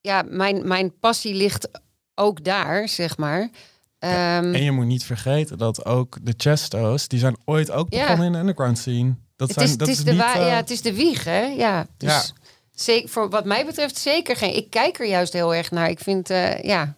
ja, 0.00 0.22
mijn, 0.28 0.68
mijn 0.68 0.98
passie 0.98 1.34
ligt 1.34 1.68
ook 2.14 2.44
daar, 2.44 2.88
zeg 2.88 3.16
maar. 3.16 3.50
Ehm, 3.98 4.54
En 4.54 4.62
je 4.62 4.70
moet 4.72 4.86
niet 4.86 5.04
vergeten 5.04 5.58
dat 5.58 5.84
ook 5.84 6.16
de 6.22 6.34
Chesto's, 6.36 7.08
die 7.08 7.18
zijn 7.18 7.36
ooit 7.44 7.70
ook 7.70 7.86
Ja. 7.92 8.00
begonnen 8.02 8.26
in 8.26 8.32
de 8.32 8.38
underground 8.38 8.78
scene. 8.78 9.14
Dat 9.36 9.48
het, 9.48 9.56
zijn, 9.58 9.68
is, 9.68 9.76
dat 9.76 9.88
het, 9.88 9.96
is 9.96 9.98
is 9.98 10.04
de 10.04 10.10
niet, 10.12 10.20
wa- 10.20 10.34
eh, 10.34 10.46
ja, 10.46 10.56
het 10.56 10.70
is 10.70 10.82
de 10.82 10.94
wieg, 10.94 11.24
hè? 11.24 11.40
Ja, 11.44 11.86
dus 11.96 12.10
Ja. 12.12 12.22
Zeker, 12.74 13.08
voor 13.08 13.30
wat 13.30 13.44
mij 13.44 13.64
betreft 13.66 13.98
zeker 13.98 14.36
geen. 14.36 14.56
Ik 14.56 14.70
kijk 14.70 14.98
er 14.98 15.06
juist 15.06 15.32
heel 15.32 15.54
erg 15.54 15.70
naar. 15.70 15.88
Ik 15.88 15.98
vind, 16.00 16.30
eh, 16.30 16.62
ja, 16.62 16.94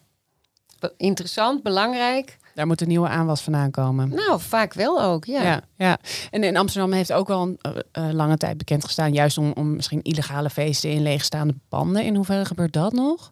interessant, 0.97 1.63
belangrijk. 1.63 2.37
Daar 2.53 2.67
moet 2.67 2.81
een 2.81 2.87
nieuwe 2.87 3.07
aanwas 3.07 3.41
vandaan 3.41 3.71
komen. 3.71 4.09
Nou, 4.09 4.39
vaak 4.41 4.73
wel 4.73 5.01
ook, 5.01 5.25
ja. 5.25 5.43
Ja, 5.43 5.61
ja. 5.77 5.97
En 6.31 6.43
in 6.43 6.57
Amsterdam 6.57 6.91
heeft 6.91 7.13
ook 7.13 7.29
al 7.29 7.41
een 7.41 7.57
eh, 7.61 8.07
eh, 8.07 8.13
lange 8.13 8.37
tijd 8.37 8.57
bekend 8.57 8.85
gestaan, 8.85 9.13
juist 9.13 9.37
om, 9.37 9.51
om 9.51 9.75
misschien 9.75 10.01
illegale 10.01 10.49
feesten 10.49 10.91
in 10.91 11.01
leegstaande 11.01 11.55
panden. 11.69 12.05
In 12.05 12.15
hoeverre 12.15 12.45
gebeurt 12.45 12.73
dat 12.73 12.93
nog? 12.93 13.31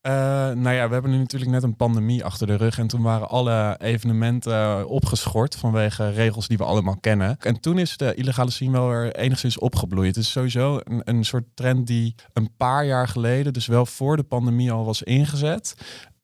Eh, 0.00 0.12
nou 0.50 0.70
ja, 0.70 0.86
we 0.86 0.92
hebben 0.92 1.10
nu 1.10 1.18
natuurlijk 1.18 1.50
net 1.50 1.62
een 1.62 1.76
pandemie 1.76 2.24
achter 2.24 2.46
de 2.46 2.56
rug. 2.56 2.78
En 2.78 2.86
toen 2.86 3.02
waren 3.02 3.28
alle 3.28 3.76
evenementen 3.80 4.88
opgeschort 4.88 5.56
vanwege 5.56 6.10
regels 6.10 6.48
die 6.48 6.56
we 6.56 6.64
allemaal 6.64 6.96
kennen. 7.00 7.36
En 7.38 7.60
toen 7.60 7.78
is 7.78 7.96
de 7.96 8.14
illegale 8.14 8.50
scene 8.50 8.70
wel 8.70 8.88
weer 8.88 9.14
enigszins 9.14 9.58
opgebloeid. 9.58 10.14
Het 10.14 10.24
is 10.24 10.30
sowieso 10.30 10.80
een, 10.84 11.00
een 11.04 11.24
soort 11.24 11.44
trend 11.54 11.86
die 11.86 12.14
een 12.32 12.50
paar 12.56 12.86
jaar 12.86 13.08
geleden, 13.08 13.52
dus 13.52 13.66
wel 13.66 13.86
voor 13.86 14.16
de 14.16 14.22
pandemie 14.22 14.72
al 14.72 14.84
was 14.84 15.02
ingezet. 15.02 15.74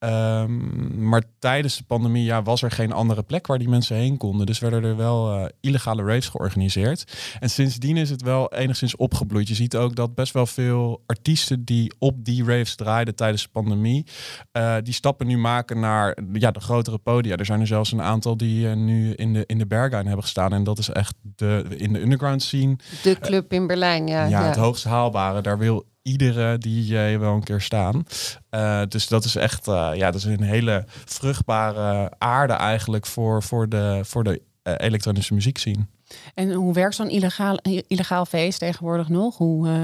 Ehm, 0.00 1.08
maar 1.08 1.22
tijdens 1.38 1.76
de 1.76 1.84
pandemie 1.84 2.24
ja, 2.24 2.42
was 2.42 2.62
er 2.62 2.70
geen 2.70 2.92
andere 2.92 3.22
plek 3.22 3.46
waar 3.46 3.58
die 3.58 3.68
mensen 3.68 3.96
heen 3.96 4.16
konden. 4.16 4.46
Dus 4.46 4.58
werden 4.58 4.84
er 4.84 4.96
wel 4.96 5.32
eh, 5.32 5.44
illegale 5.60 6.04
raves 6.04 6.28
georganiseerd. 6.28 7.04
En 7.40 7.50
sindsdien 7.50 7.96
is 7.96 8.10
het 8.10 8.22
wel 8.22 8.52
enigszins 8.52 8.96
opgebloeid. 8.96 9.48
Je 9.48 9.54
ziet 9.54 9.76
ook 9.76 9.94
dat 9.94 10.14
best 10.14 10.32
wel 10.32 10.46
veel 10.46 11.02
artiesten 11.06 11.64
die 11.64 11.94
op 11.98 12.24
die 12.24 12.44
raves 12.44 12.74
draaiden 12.74 13.14
tijdens 13.14 13.42
de 13.42 13.48
pandemie, 13.52 14.06
eh, 14.52 14.76
die 14.82 14.94
stappen 14.94 15.26
nu 15.26 15.38
maken 15.38 15.80
naar 15.80 16.18
ja, 16.32 16.50
de 16.50 16.60
grotere 16.60 16.98
podia. 16.98 17.36
Er 17.36 17.46
zijn 17.46 17.60
er 17.60 17.66
zelfs 17.66 17.92
een 17.92 18.02
aantal 18.02 18.36
die 18.36 18.68
eh, 18.68 18.76
nu 18.76 19.12
in 19.12 19.32
de, 19.32 19.44
in 19.46 19.58
de 19.58 19.66
Berghain 19.66 20.06
hebben 20.06 20.24
gestaan. 20.24 20.52
En 20.52 20.64
dat 20.64 20.78
is 20.78 20.88
echt 20.88 21.14
de, 21.22 21.64
in 21.76 21.92
de 21.92 22.00
underground 22.00 22.42
scene 22.42 22.76
De 23.02 23.18
club 23.20 23.52
in 23.52 23.66
Berlijn, 23.66 24.06
ja. 24.06 24.22
ja, 24.22 24.40
ja. 24.40 24.46
het 24.46 24.56
hoogst 24.56 24.84
haalbare. 24.84 25.40
Daar 25.40 25.58
wil 25.58 25.88
iedere 26.02 26.58
DJ 26.58 27.18
wel 27.18 27.34
een 27.34 27.44
keer 27.44 27.60
staan. 27.60 28.04
Eh, 28.50 28.82
dus 28.88 29.08
dat 29.08 29.24
is 29.24 29.34
echt 29.34 29.68
eh, 29.68 29.90
ja, 29.94 30.10
dat 30.10 30.20
is 30.20 30.24
een 30.24 30.42
hele 30.42 30.84
vruchtbare 31.04 32.12
aarde 32.18 32.52
eigenlijk 32.52 33.06
voor, 33.06 33.42
voor 33.42 33.68
de, 33.68 34.00
voor 34.02 34.24
de 34.24 34.42
eh, 34.62 34.74
elektronische 34.76 35.34
muziek 35.34 35.58
zien. 35.58 35.88
En 36.34 36.52
hoe 36.52 36.74
werkt 36.74 36.94
zo'n 36.94 37.10
illegaal, 37.10 37.58
illegaal 37.86 38.26
feest 38.26 38.58
tegenwoordig 38.58 39.08
nog? 39.08 39.36
Hoe, 39.36 39.68
eh, 39.68 39.74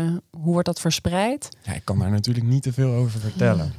hoe 0.41 0.53
wordt 0.53 0.67
dat 0.67 0.81
verspreid? 0.81 1.49
Ja, 1.63 1.73
ik 1.73 1.85
kan 1.85 1.99
daar 1.99 2.11
natuurlijk 2.11 2.47
niet 2.47 2.63
te 2.63 2.73
veel 2.73 2.93
over 2.93 3.21
vertellen. 3.21 3.73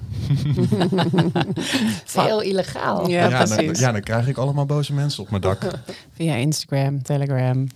Heel 2.14 2.42
illegaal. 2.42 3.10
Ja, 3.10 3.28
precies. 3.28 3.80
ja, 3.80 3.92
dan 3.92 4.02
krijg 4.02 4.28
ik 4.28 4.38
allemaal 4.38 4.66
boze 4.66 4.94
mensen 4.94 5.24
op 5.24 5.30
mijn 5.30 5.42
dak. 5.42 5.72
Via 6.16 6.36
Instagram, 6.36 7.04
Telegram. 7.04 7.68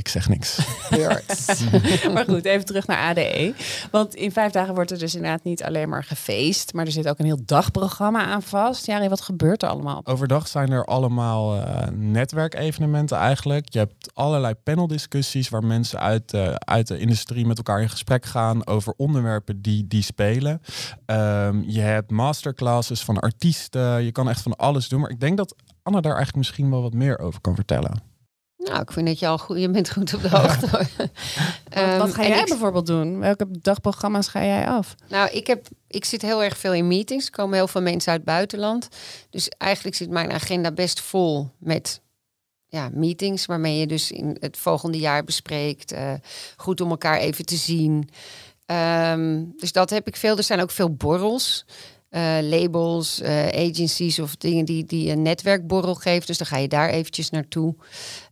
Ik 0.00 0.08
zeg 0.08 0.28
niks. 0.28 0.58
maar 2.14 2.24
goed, 2.24 2.44
even 2.44 2.64
terug 2.64 2.86
naar 2.86 3.08
ADE. 3.08 3.54
Want 3.90 4.14
in 4.14 4.32
vijf 4.32 4.52
dagen 4.52 4.74
wordt 4.74 4.90
er 4.90 4.98
dus 4.98 5.14
inderdaad 5.14 5.44
niet 5.44 5.62
alleen 5.62 5.88
maar 5.88 6.04
gefeest, 6.04 6.72
maar 6.72 6.86
er 6.86 6.92
zit 6.92 7.08
ook 7.08 7.18
een 7.18 7.24
heel 7.24 7.44
dagprogramma 7.44 8.24
aan 8.24 8.42
vast. 8.42 8.86
Jari, 8.86 9.08
wat 9.08 9.20
gebeurt 9.20 9.62
er 9.62 9.68
allemaal? 9.68 10.00
Overdag 10.04 10.48
zijn 10.48 10.70
er 10.72 10.84
allemaal 10.84 11.56
eh, 11.56 11.88
netwerkevenementen 11.88 13.16
eigenlijk. 13.16 13.72
Je 13.72 13.78
hebt 13.78 14.10
allerlei 14.14 14.54
paneldiscussies 14.54 15.48
waar 15.48 15.64
mensen 15.64 16.00
uit, 16.00 16.32
eh, 16.32 16.54
uit 16.54 16.86
de 16.86 16.98
industrie 16.98 17.46
met 17.46 17.56
elkaar 17.56 17.82
in 17.82 17.90
gesprek 17.90 18.24
gaan 18.24 18.66
over 18.66 18.94
onderwerpen 18.96 19.62
die, 19.62 19.86
die 19.86 20.02
spelen. 20.02 20.62
Ehm, 21.06 21.62
je 21.66 21.80
hebt 21.80 22.10
masterclasses 22.10 23.04
van 23.04 23.18
artiesten. 23.18 24.02
Je 24.04 24.12
kan 24.12 24.28
echt 24.28 24.42
van 24.42 24.56
alles 24.56 24.88
doen. 24.88 25.00
Maar 25.00 25.10
ik 25.10 25.20
denk 25.20 25.36
dat 25.36 25.54
Anna 25.82 26.00
daar 26.00 26.14
eigenlijk 26.14 26.36
misschien 26.36 26.70
wel 26.70 26.82
wat 26.82 26.94
meer 26.94 27.18
over 27.18 27.40
kan 27.40 27.54
vertellen. 27.54 28.09
Nou, 28.64 28.80
ik 28.80 28.92
vind 28.92 29.06
dat 29.06 29.18
je 29.18 29.26
al 29.26 29.38
goed, 29.38 29.58
je 29.58 29.70
bent 29.70 29.90
goed 29.90 30.14
op 30.14 30.22
de 30.22 30.28
hoogte. 30.36 30.68
hoor. 30.70 30.86
Wat, 30.96 31.08
Ehm, 31.68 31.98
wat 31.98 32.14
ga 32.14 32.26
jij 32.26 32.40
ik- 32.40 32.48
bijvoorbeeld 32.48 32.86
doen? 32.86 33.18
Welke 33.18 33.46
dagprogramma's 33.50 34.28
ga 34.28 34.44
jij 34.44 34.66
af? 34.66 34.94
Nou, 35.08 35.30
ik, 35.30 35.46
heb, 35.46 35.66
ik 35.86 36.04
zit 36.04 36.22
heel 36.22 36.42
erg 36.42 36.56
veel 36.58 36.72
in 36.74 36.88
meetings. 36.88 37.26
Er 37.26 37.32
komen 37.32 37.54
heel 37.54 37.68
veel 37.68 37.82
mensen 37.82 38.10
uit 38.12 38.20
het 38.20 38.30
buitenland. 38.30 38.88
Dus 39.30 39.48
eigenlijk 39.48 39.96
zit 39.96 40.10
mijn 40.10 40.32
agenda 40.32 40.72
best 40.72 41.00
vol 41.00 41.50
met 41.58 42.00
ja, 42.66 42.90
meetings... 42.92 43.46
waarmee 43.46 43.78
je 43.78 43.86
dus 43.86 44.10
in 44.10 44.36
het 44.40 44.56
volgende 44.56 44.98
jaar 44.98 45.24
bespreekt. 45.24 45.92
eh, 45.92 46.12
goed 46.56 46.80
om 46.80 46.90
elkaar 46.90 47.18
even 47.18 47.44
te 47.46 47.56
zien. 47.56 48.08
Ehm, 48.66 49.42
dus 49.56 49.72
dat 49.72 49.90
heb 49.90 50.06
ik 50.06 50.16
veel. 50.16 50.36
Er 50.36 50.42
zijn 50.42 50.60
ook 50.60 50.70
veel 50.70 50.94
borrels. 50.94 51.64
eh, 52.10 52.36
labels, 52.42 53.20
eh, 53.20 53.46
agencies 53.46 54.18
of 54.18 54.36
dingen 54.36 54.64
die, 54.64 54.84
die 54.84 55.10
een 55.10 55.22
netwerkborrel 55.22 55.94
geven. 55.94 56.26
Dus 56.26 56.38
dan 56.38 56.46
ga 56.46 56.56
je 56.56 56.68
daar 56.68 56.88
eventjes 56.88 57.30
naartoe. 57.30 57.74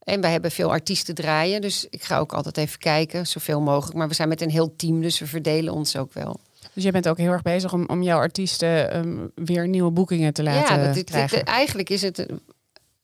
En 0.08 0.20
wij 0.20 0.30
hebben 0.30 0.50
veel 0.50 0.70
artiesten 0.70 1.14
draaien. 1.14 1.60
Dus 1.60 1.86
ik 1.90 2.02
ga 2.04 2.18
ook 2.18 2.32
altijd 2.32 2.56
even 2.56 2.78
kijken, 2.78 3.26
zoveel 3.26 3.60
mogelijk. 3.60 3.96
Maar 3.98 4.08
we 4.08 4.14
zijn 4.14 4.28
met 4.28 4.40
een 4.40 4.50
heel 4.50 4.76
team, 4.76 5.00
dus 5.00 5.18
we 5.18 5.26
verdelen 5.26 5.72
ons 5.74 5.96
ook 5.96 6.12
wel. 6.12 6.40
Dus 6.72 6.84
je 6.84 6.92
bent 6.92 7.08
ook 7.08 7.18
heel 7.18 7.32
erg 7.32 7.42
bezig 7.42 7.72
om, 7.72 7.84
om 7.86 8.02
jouw 8.02 8.18
artiesten 8.18 8.90
ehm, 8.92 9.16
weer 9.34 9.68
nieuwe 9.68 9.90
boekingen 9.90 10.32
te 10.32 10.42
laten 10.42 10.76
ja, 10.76 10.84
dat, 10.84 10.94
dit- 10.94 11.04
krijgen. 11.10 11.38
dit- 11.38 11.46
eigenlijk 11.48 11.90
is 11.90 12.02
het, 12.02 12.26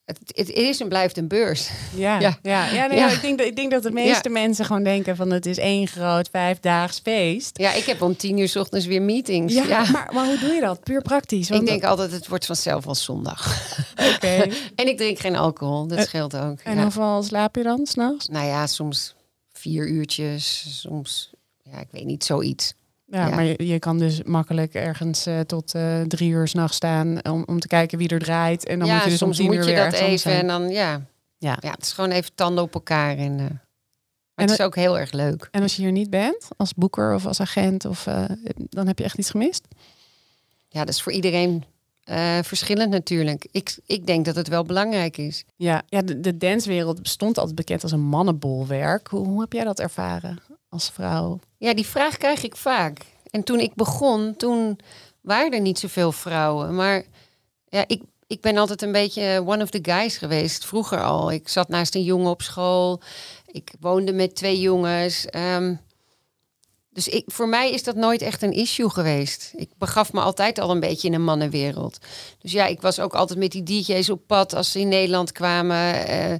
het, 0.05 0.19
het 0.27 0.51
is 0.51 0.81
en 0.81 0.89
blijft 0.89 1.17
een 1.17 1.29
beurs. 1.29 1.71
Ja, 1.97 2.21
Ja. 2.21 2.39
ja. 2.43 2.67
ja, 2.73 2.87
nee, 2.87 2.99
Ja. 2.99 3.09
Ik, 3.11 3.21
denk 3.21 3.39
dat, 3.39 3.47
ik 3.47 3.57
denk 3.57 3.71
dat 3.71 3.83
de 3.83 3.91
meeste 3.91 4.29
mensen 4.29 4.65
gewoon 4.65 4.83
denken 4.85 5.17
van 5.17 5.31
het 5.31 5.47
is 5.47 5.59
één 5.59 5.87
groot 5.89 6.29
vijfdaags 6.33 7.01
feest. 7.03 7.59
Ja, 7.59 7.73
ik 7.73 7.85
heb 7.85 8.03
om 8.03 8.17
tien 8.17 8.39
uur 8.39 8.49
's 8.49 8.57
ochtends 8.57 8.87
weer 8.87 9.03
meetings. 9.03 9.55
Ja, 9.55 9.91
Maar, 9.91 10.11
maar 10.13 10.27
hoe 10.27 10.39
doe 10.39 10.53
je 10.53 10.61
dat? 10.61 10.81
Puur 10.81 11.03
praktisch. 11.03 11.49
Want 11.49 11.61
ik 11.61 11.67
denk 11.69 11.85
altijd, 11.85 12.11
het 12.11 12.29
wordt 12.29 12.47
vanzelf 12.47 12.87
al 12.87 12.95
zondag. 12.95 13.69
Oké. 14.15 14.47
En 14.77 14.89
ik 14.89 14.97
drink 14.97 15.19
geen 15.19 15.37
alcohol, 15.37 15.87
dat 15.87 15.99
Eh, 15.99 16.05
scheelt 16.05 16.37
ook. 16.37 16.59
En 16.61 16.83
hoeveel 16.83 17.23
slaap 17.23 17.57
je 17.57 17.63
dan 17.63 17.87
s'nachts? 17.87 18.29
Nou 18.29 18.47
ja, 18.47 18.67
soms 18.67 19.15
vier 19.53 19.89
uurtjes, 19.89 20.67
soms, 20.81 21.31
ja, 21.63 21.79
ik 21.81 21.89
weet 21.91 22.05
niet, 22.05 22.25
zoiets. 22.25 22.75
Ja, 23.15 23.27
Ja. 23.29 23.35
maar 23.35 23.45
je, 23.45 23.67
je 23.67 23.79
kan 23.79 23.99
dus 23.99 24.23
makkelijk 24.23 24.75
ergens 24.75 25.27
eh, 25.27 25.41
tot 25.41 25.75
eh, 25.75 26.01
drie 26.01 26.31
uur 26.31 26.49
s'nachts 26.49 26.77
staan 26.77 27.25
om, 27.25 27.43
om 27.47 27.61
te 27.61 27.67
kijken 27.67 27.99
wie 27.99 28.09
er 28.09 28.19
draait. 28.19 28.67
En 28.67 28.79
dan 28.79 28.89
ja, 28.89 28.95
moet 28.95 29.05
je 29.05 29.11
dus 29.11 29.19
soms 29.19 29.39
om 29.39 29.45
tien 29.45 29.55
moet 29.55 29.65
uur 29.65 29.71
je 29.71 29.75
weer 29.75 29.91
dat 29.91 30.01
even 30.01 30.33
en 30.33 30.47
dan, 30.47 30.69
ja. 30.69 31.01
Ja. 31.39 31.57
ja. 31.61 31.71
Het 31.71 31.83
is 31.83 31.93
gewoon 31.93 32.11
even 32.11 32.35
tanden 32.35 32.65
op 32.65 32.75
elkaar. 32.75 33.17
En, 33.17 33.33
eh, 33.33 33.39
maar 33.39 33.55
En 34.35 34.45
het 34.45 34.51
is 34.51 34.61
ook 34.61 34.75
heel 34.75 34.99
erg 34.99 35.13
leuk. 35.13 35.49
En 35.51 35.63
als 35.63 35.77
je 35.77 35.83
hier 35.83 35.93
niet 35.93 36.11
bent, 36.11 36.49
als 36.57 36.75
boeker 36.75 37.15
of 37.15 37.27
als 37.27 37.41
agent, 37.41 37.85
of, 37.85 38.09
dan 38.69 38.87
heb 38.87 38.99
je 38.99 39.05
echt 39.05 39.19
iets 39.19 39.31
gemist? 39.31 39.69
Ja, 40.69 40.81
dat 40.85 40.95
is 40.95 41.03
voor 41.03 41.13
iedereen 41.13 41.65
verschillend 42.43 42.91
natuurlijk. 42.91 43.47
Ik, 43.51 43.79
ik 43.87 44.07
denk 44.07 44.25
dat 44.25 44.37
het 44.37 44.49
wel 44.49 44.65
belangrijk 44.65 45.17
is. 45.17 45.45
Ja, 45.57 45.83
ja 45.87 46.03
de, 46.03 46.21
de 46.21 46.37
dancewereld 46.37 46.99
stond 47.03 47.39
altijd 47.39 47.57
bekend 47.57 47.83
als 47.83 47.93
een 47.93 48.01
mannenbolwerk. 48.01 49.09
Hoe, 49.09 49.27
hoe 49.27 49.41
heb 49.41 49.53
jij 49.53 49.65
dat 49.65 49.81
ervaren 49.81 50.39
als 50.75 50.91
vrouw? 50.91 51.41
Ja, 51.59 51.75
die 51.75 51.87
vraag 51.87 52.17
krijg 52.17 52.43
ik 52.43 52.57
vaak. 52.57 53.01
En 53.31 53.45
toen 53.45 53.61
ik 53.61 53.75
begon, 53.75 54.37
toen 54.37 54.79
waren 55.21 55.53
er 55.53 55.61
niet 55.61 55.79
zoveel 55.79 56.13
vrouwen. 56.13 56.75
Maar 56.75 57.05
ja, 57.69 57.85
ik, 57.87 58.03
ik 58.27 58.41
ben 58.41 58.57
altijd 58.57 58.83
een 58.83 58.93
beetje 58.93 59.43
one 59.47 59.63
of 59.63 59.71
the 59.71 59.79
guys 59.83 60.17
geweest, 60.17 60.65
vroeger 60.65 61.03
al. 61.03 61.33
Ik 61.33 61.49
zat 61.49 61.69
naast 61.69 61.95
een 61.95 62.03
jongen 62.03 62.31
op 62.31 62.43
school. 62.43 63.01
Ik 63.47 63.73
woonde 63.81 64.13
met 64.13 64.37
twee 64.37 64.61
jongens. 64.61 65.27
Ehm, 65.27 65.75
dus 66.91 67.09
ik, 67.09 67.25
voor 67.27 67.49
mij 67.49 67.73
is 67.73 67.83
dat 67.83 67.97
nooit 67.97 68.23
echt 68.23 68.43
een 68.43 68.53
issue 68.53 68.91
geweest. 68.91 69.53
Ik 69.57 69.71
begaf 69.79 70.13
me 70.13 70.21
altijd 70.21 70.59
al 70.59 70.71
een 70.71 70.81
beetje 70.81 71.09
in 71.09 71.15
een 71.15 71.25
mannenwereld. 71.25 71.99
Dus 72.39 72.53
ja, 72.53 72.67
ik 72.67 72.81
was 72.81 73.01
ook 73.01 73.15
altijd 73.15 73.39
met 73.39 73.51
die 73.51 73.63
DJ's 73.63 74.09
op 74.09 74.27
pad 74.27 74.55
als 74.55 74.73
ze 74.73 74.81
in 74.81 74.89
Nederland 74.89 75.33
kwamen 75.33 76.07
eh, 76.07 76.35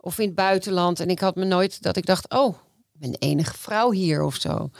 of 0.00 0.18
in 0.18 0.26
het 0.26 0.34
buitenland. 0.34 1.00
En 1.00 1.08
ik 1.08 1.20
had 1.20 1.34
me 1.34 1.44
nooit 1.44 1.82
dat 1.82 1.96
ik 1.96 2.06
dacht, 2.06 2.30
oh, 2.30 2.56
ik 2.96 3.02
ben 3.02 3.10
de 3.10 3.26
enige 3.26 3.58
vrouw 3.58 3.90
hier 3.90 4.22
of 4.22 4.34
zo. 4.34 4.70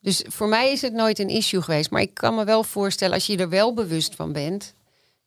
Dus 0.00 0.24
voor 0.28 0.48
mij 0.48 0.72
is 0.72 0.82
het 0.82 0.92
nooit 0.92 1.18
een 1.18 1.28
issue 1.28 1.62
geweest. 1.62 1.90
Maar 1.90 2.00
ik 2.00 2.14
kan 2.14 2.34
me 2.34 2.44
wel 2.44 2.64
voorstellen, 2.64 3.14
als 3.14 3.26
je 3.26 3.36
er 3.36 3.48
wel 3.48 3.74
bewust 3.74 4.14
van 4.14 4.32
bent 4.32 4.74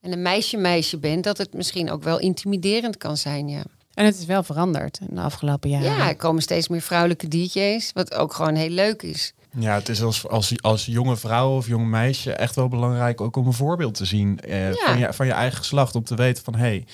en 0.01 0.11
een 0.11 0.21
meisje-meisje 0.21 0.97
bent, 0.97 1.23
dat 1.23 1.37
het 1.37 1.53
misschien 1.53 1.91
ook 1.91 2.03
wel 2.03 2.19
intimiderend 2.19 2.97
kan 2.97 3.17
zijn, 3.17 3.47
ja. 3.47 3.63
En 3.93 4.05
het 4.05 4.17
is 4.17 4.25
wel 4.25 4.43
veranderd 4.43 4.99
in 5.09 5.15
de 5.15 5.21
afgelopen 5.21 5.69
jaren. 5.69 5.87
Ja, 5.87 6.07
er 6.07 6.15
komen 6.15 6.41
steeds 6.41 6.67
meer 6.67 6.81
vrouwelijke 6.81 7.27
DJ's, 7.27 7.91
wat 7.93 8.13
ook 8.13 8.33
gewoon 8.33 8.55
heel 8.55 8.69
leuk 8.69 9.01
is. 9.01 9.33
Ja, 9.59 9.75
het 9.75 9.89
is 9.89 10.01
als, 10.01 10.27
als, 10.27 10.61
als 10.61 10.85
jonge 10.85 11.17
vrouw 11.17 11.55
of 11.55 11.67
jong 11.67 11.87
meisje 11.87 12.31
echt 12.31 12.55
wel 12.55 12.67
belangrijk 12.67 13.21
ook 13.21 13.35
om 13.35 13.47
een 13.47 13.53
voorbeeld 13.53 13.95
te 13.95 14.05
zien 14.05 14.39
eh, 14.39 14.69
van, 14.71 14.97
je, 14.97 15.13
van 15.13 15.25
je 15.25 15.31
eigen 15.31 15.57
geslacht. 15.57 15.95
Om 15.95 16.03
te 16.03 16.15
weten 16.15 16.43
van 16.43 16.55
hé, 16.55 16.59
hey, 16.59 16.85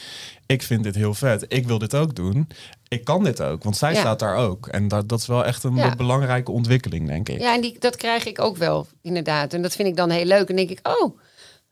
ik 0.46 0.62
vind 0.62 0.84
dit 0.84 0.96
heel 0.96 1.14
vet. 1.14 1.46
Ik 1.48 1.68
wil 1.68 1.78
dit 1.78 1.96
ook 1.96 2.16
doen. 2.16 2.48
Ik 2.94 3.04
kan 3.04 3.24
dit 3.24 3.42
ook, 3.42 3.64
want 3.64 3.78
zij 3.78 3.96
staat 3.96 4.20
daar 4.20 4.36
ook. 4.36 4.68
En 4.68 4.88
dat, 4.88 5.10
dat 5.10 5.20
is 5.20 5.28
wel 5.28 5.46
echt 5.46 5.64
een 5.64 5.94
belangrijke 5.98 6.52
ontwikkeling, 6.52 7.08
denk 7.08 7.30
ik. 7.30 7.40
Ja, 7.40 7.54
en 7.54 7.62
die, 7.62 7.76
dat 7.80 7.96
krijg 7.96 8.26
ik 8.26 8.40
ook 8.42 8.58
wel, 8.58 8.88
inderdaad. 9.02 9.54
En 9.54 9.62
dat 9.62 9.76
vind 9.76 9.88
ik 9.88 9.96
dan 9.96 10.10
heel 10.10 10.26
leuk. 10.26 10.50
En 10.50 10.56
denk 10.56 10.70
ik, 10.70 10.80
oh, 10.88 11.18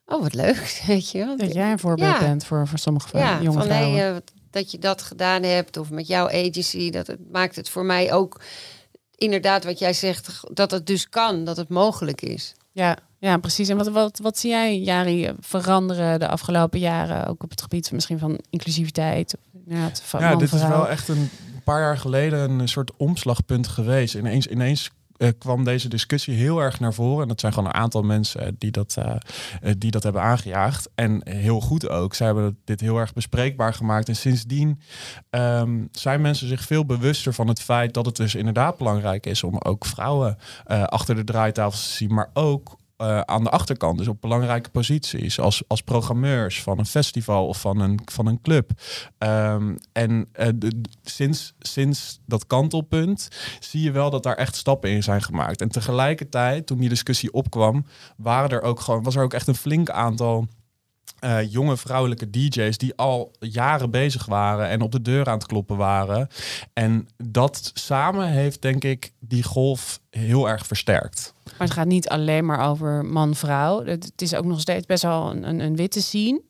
oh 0.06 0.22
wat 0.22 0.34
leuk. 0.34 0.82
Weet 0.88 1.12
je 1.12 1.36
Dat 1.38 1.54
jij 1.54 1.72
een 1.72 1.80
voorbeeld 1.80 2.20
bent 2.20 2.46
voor, 2.46 2.68
voor 2.68 2.80
sommige 2.80 3.18
ja, 3.18 3.42
jonge 3.42 3.58
van, 3.58 3.64
vrouwen. 3.64 4.00
Hey, 4.00 4.12
uh, 4.12 4.18
dat 4.50 4.72
je 4.72 4.78
dat 4.78 5.02
gedaan 5.02 5.44
hebt 5.44 5.78
of 5.78 5.90
met 5.90 6.08
jouw 6.08 6.28
agency. 6.28 6.90
Dat 6.90 7.08
het 7.08 7.32
maakt 7.32 7.56
het 7.56 7.70
voor 7.70 7.86
mij 7.86 8.14
ook 8.14 8.42
inderdaad 9.16 9.64
wat 9.64 9.80
jij 9.80 9.94
zegt, 9.94 10.40
dat 10.54 10.72
het 10.72 10.88
dus 10.88 11.10
kan, 11.10 11.44
dat 11.44 11.58
het 11.58 11.70
mogelijk 11.70 12.22
is. 12.22 12.54
Ja, 12.72 12.98
ja 13.22 13.38
precies. 13.38 13.70
En 13.70 13.78
wat, 13.78 13.88
wat, 13.88 14.20
wat 14.22 14.38
zie 14.38 14.50
jij, 14.50 14.80
Jari, 14.80 15.32
veranderen 15.40 16.20
de 16.20 16.28
afgelopen 16.28 16.80
jaren, 16.80 17.28
ook 17.28 17.44
op 17.44 17.50
het 17.50 17.62
gebied 17.62 17.92
misschien 17.92 18.20
van 18.20 18.40
inclusiviteit? 18.50 19.38
Van 20.04 20.20
ja, 20.20 20.36
dit 20.36 20.54
is 20.54 20.68
wel 20.68 20.88
echt 20.88 21.08
een 21.08 21.30
paar 21.64 21.82
jaar 21.82 21.98
geleden 21.98 22.60
een 22.60 22.68
soort 22.68 22.92
omslagpunt 22.98 23.68
geweest. 23.68 24.16
Ineens, 24.16 24.48
ineens 24.48 24.90
uh, 25.18 25.30
kwam 25.38 25.64
deze 25.64 25.90
discussie 25.90 26.36
heel 26.36 26.60
erg 26.60 26.80
naar 26.80 26.94
voren. 26.94 27.22
En 27.22 27.28
dat 27.28 27.40
zijn 27.40 27.54
gewoon 27.54 27.68
een 27.70 27.76
aantal 27.76 28.02
mensen 28.02 28.42
eh, 28.42 28.52
die 28.58 28.72
dat, 28.72 28.96
uh, 29.00 29.72
die 29.78 29.92
dat 29.92 30.04
hebben 30.04 30.22
aangejaagd. 30.22 30.90
En 30.96 31.22
heel 31.30 31.62
goed 31.62 31.90
ook. 31.90 32.14
Zij 32.14 32.26
hebben 32.26 32.58
dit 32.64 32.82
heel 32.82 32.98
erg 32.98 33.14
bespreekbaar 33.14 33.74
gemaakt. 33.74 34.08
En 34.08 34.16
sindsdien 34.16 34.80
um, 35.30 35.90
zijn 35.92 36.22
mensen 36.22 36.48
zich 36.48 36.62
veel 36.62 36.86
bewuster 36.86 37.34
van 37.34 37.48
het 37.48 37.62
feit 37.62 37.94
dat 37.94 38.06
het 38.06 38.16
dus 38.16 38.36
inderdaad 38.36 38.78
belangrijk 38.78 39.26
is 39.26 39.44
om 39.44 39.58
ook 39.58 39.86
vrouwen 39.86 40.38
achter 40.66 41.16
de 41.16 41.24
draaitafel 41.24 41.80
te 41.80 41.94
zien. 41.94 42.14
Maar 42.14 42.30
ook 42.34 42.80
uh, 43.02 43.20
aan 43.20 43.44
de 43.44 43.50
achterkant, 43.50 43.98
dus 43.98 44.08
op 44.08 44.22
belangrijke 44.22 44.70
posities, 44.70 45.40
als, 45.40 45.64
als 45.68 45.82
programmeurs 45.82 46.62
van 46.62 46.80
een 46.80 46.86
festival 46.86 47.48
of 47.48 47.62
van 47.62 47.80
een, 47.80 48.00
van 48.06 48.26
een 48.26 48.42
club. 48.42 48.72
Um, 49.18 49.78
en 49.92 50.28
de, 50.56 50.82
sinds, 51.04 51.54
sinds 51.60 52.20
dat 52.26 52.48
kantelpunt 52.48 53.28
zie 53.60 53.82
je 53.82 53.92
wel 53.92 54.10
dat 54.10 54.24
daar 54.24 54.36
echt 54.36 54.56
stappen 54.56 54.90
in 54.90 55.04
zijn 55.04 55.22
gemaakt. 55.22 55.62
En 55.62 55.70
tegelijkertijd, 55.70 56.66
toen 56.66 56.78
die 56.78 56.90
discussie 56.90 57.34
opkwam, 57.34 57.86
waren 58.18 58.50
er 58.50 58.62
ook 58.62 58.80
gewoon, 58.80 59.04
was 59.04 59.16
er 59.16 59.24
ook 59.24 59.34
echt 59.34 59.48
een 59.48 59.56
flink 59.56 59.90
aantal 59.90 60.48
uh, 61.22 61.52
jonge 61.52 61.78
vrouwelijke 61.78 62.30
DJ's 62.30 62.78
die 62.78 62.96
al 62.96 63.32
jaren 63.40 63.92
bezig 63.92 64.26
waren 64.26 64.68
en 64.68 64.82
op 64.82 64.92
de 64.92 65.02
deur 65.02 65.28
aan 65.28 65.38
het 65.38 65.46
kloppen 65.46 65.78
waren. 65.78 66.28
En 66.74 67.08
dat 67.18 67.72
samen 67.74 68.28
heeft, 68.28 68.62
denk 68.62 68.84
ik, 68.84 69.12
die 69.20 69.44
golf 69.44 70.00
heel 70.10 70.50
erg 70.50 70.66
versterkt. 70.66 71.34
Maar 71.44 71.68
het 71.68 71.72
gaat 71.72 71.88
niet 71.88 72.10
alleen 72.10 72.46
maar 72.46 72.70
over 72.70 73.06
man-vrouw. 73.06 73.86
Het 73.86 74.22
is 74.22 74.36
ook 74.36 74.46
nog 74.46 74.60
steeds 74.60 74.86
best 74.86 75.04
wel 75.04 75.32
een, 75.32 75.60
een, 75.60 75.76
witte 75.76 76.02
scene. 76.02 76.42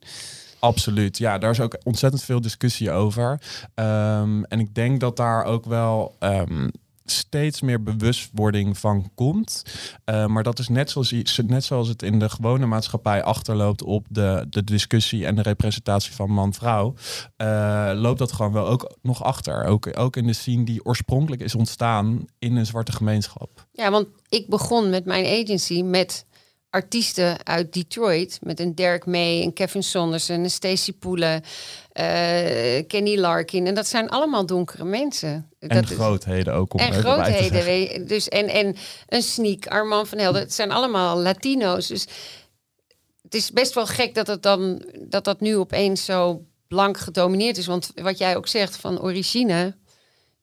Absoluut, 0.59 1.17
ja, 1.17 1.37
daar 1.37 1.51
is 1.51 1.59
ook 1.59 1.77
ontzettend 1.83 2.23
veel 2.23 2.41
discussie 2.41 2.91
over. 2.91 3.31
Um, 3.75 4.45
en 4.45 4.59
ik 4.59 4.75
denk 4.75 4.99
dat 4.99 5.17
daar 5.17 5.43
ook 5.43 5.65
wel 5.65 6.15
um, 6.19 6.71
steeds 7.11 7.61
meer 7.61 7.83
bewustwording 7.83 8.77
van 8.77 9.11
komt. 9.15 9.63
Uh, 10.05 10.25
maar 10.25 10.43
dat 10.43 10.59
is 10.59 10.67
net 10.67 10.89
zoals, 10.89 11.13
net 11.45 11.63
zoals 11.63 11.87
het 11.87 12.03
in 12.03 12.19
de 12.19 12.29
gewone 12.29 12.65
maatschappij 12.65 13.23
achterloopt 13.23 13.83
op 13.83 14.05
de, 14.09 14.45
de 14.49 14.63
discussie 14.63 15.25
en 15.25 15.35
de 15.35 15.41
representatie 15.41 16.13
van 16.13 16.29
man-vrouw. 16.29 16.93
Uh, 17.37 17.91
loopt 17.95 18.19
dat 18.19 18.31
gewoon 18.31 18.53
wel 18.53 18.67
ook 18.67 18.95
nog 19.01 19.23
achter. 19.23 19.63
Ook, 19.63 19.99
ook 19.99 20.15
in 20.15 20.27
de 20.27 20.33
scene 20.33 20.63
die 20.63 20.85
oorspronkelijk 20.85 21.41
is 21.41 21.55
ontstaan 21.55 22.25
in 22.39 22.55
een 22.55 22.65
zwarte 22.65 22.91
gemeenschap. 22.91 23.67
Ja, 23.71 23.91
want 23.91 24.07
ik 24.29 24.47
begon 24.47 24.89
met 24.89 25.05
mijn 25.05 25.25
agency 25.25 25.81
met 25.81 26.25
artiesten 26.71 27.45
uit 27.45 27.73
Detroit. 27.73 28.39
Met 28.41 28.59
een 28.59 28.75
Derek 28.75 29.05
May, 29.05 29.41
een 29.41 29.53
Kevin 29.53 29.83
Saunders, 29.83 30.27
een 30.27 30.49
Stacey 30.49 30.93
Poelen, 30.93 31.41
uh, 31.93 32.87
Kenny 32.87 33.17
Larkin. 33.17 33.67
En 33.67 33.75
dat 33.75 33.87
zijn 33.87 34.09
allemaal 34.09 34.45
donkere 34.45 34.83
mensen. 34.83 35.49
En 35.59 35.67
dat 35.67 35.85
grootheden 35.85 36.53
ook. 36.53 36.73
Om 36.73 36.79
en 36.79 36.93
grootheden. 36.93 38.07
Dus, 38.07 38.29
en, 38.29 38.47
en 38.47 38.75
een 39.07 39.21
Sneak, 39.21 39.67
Armand 39.67 40.07
van 40.07 40.17
Helden. 40.17 40.41
Het 40.41 40.53
zijn 40.53 40.71
allemaal 40.71 41.17
Latino's. 41.17 41.87
Dus 41.87 42.07
het 43.21 43.35
is 43.35 43.51
best 43.51 43.73
wel 43.73 43.85
gek 43.85 44.15
dat, 44.15 44.27
het 44.27 44.43
dan, 44.43 44.85
dat 44.99 45.23
dat 45.23 45.39
nu 45.39 45.57
opeens 45.57 46.05
zo 46.05 46.45
blank 46.67 46.97
gedomineerd 46.97 47.57
is. 47.57 47.65
Want 47.65 47.91
wat 47.95 48.17
jij 48.17 48.35
ook 48.35 48.47
zegt 48.47 48.77
van 48.77 49.01
origine, 49.01 49.75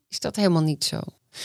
is 0.08 0.20
dat 0.20 0.36
helemaal 0.36 0.62
niet 0.62 0.84
zo. 0.84 1.00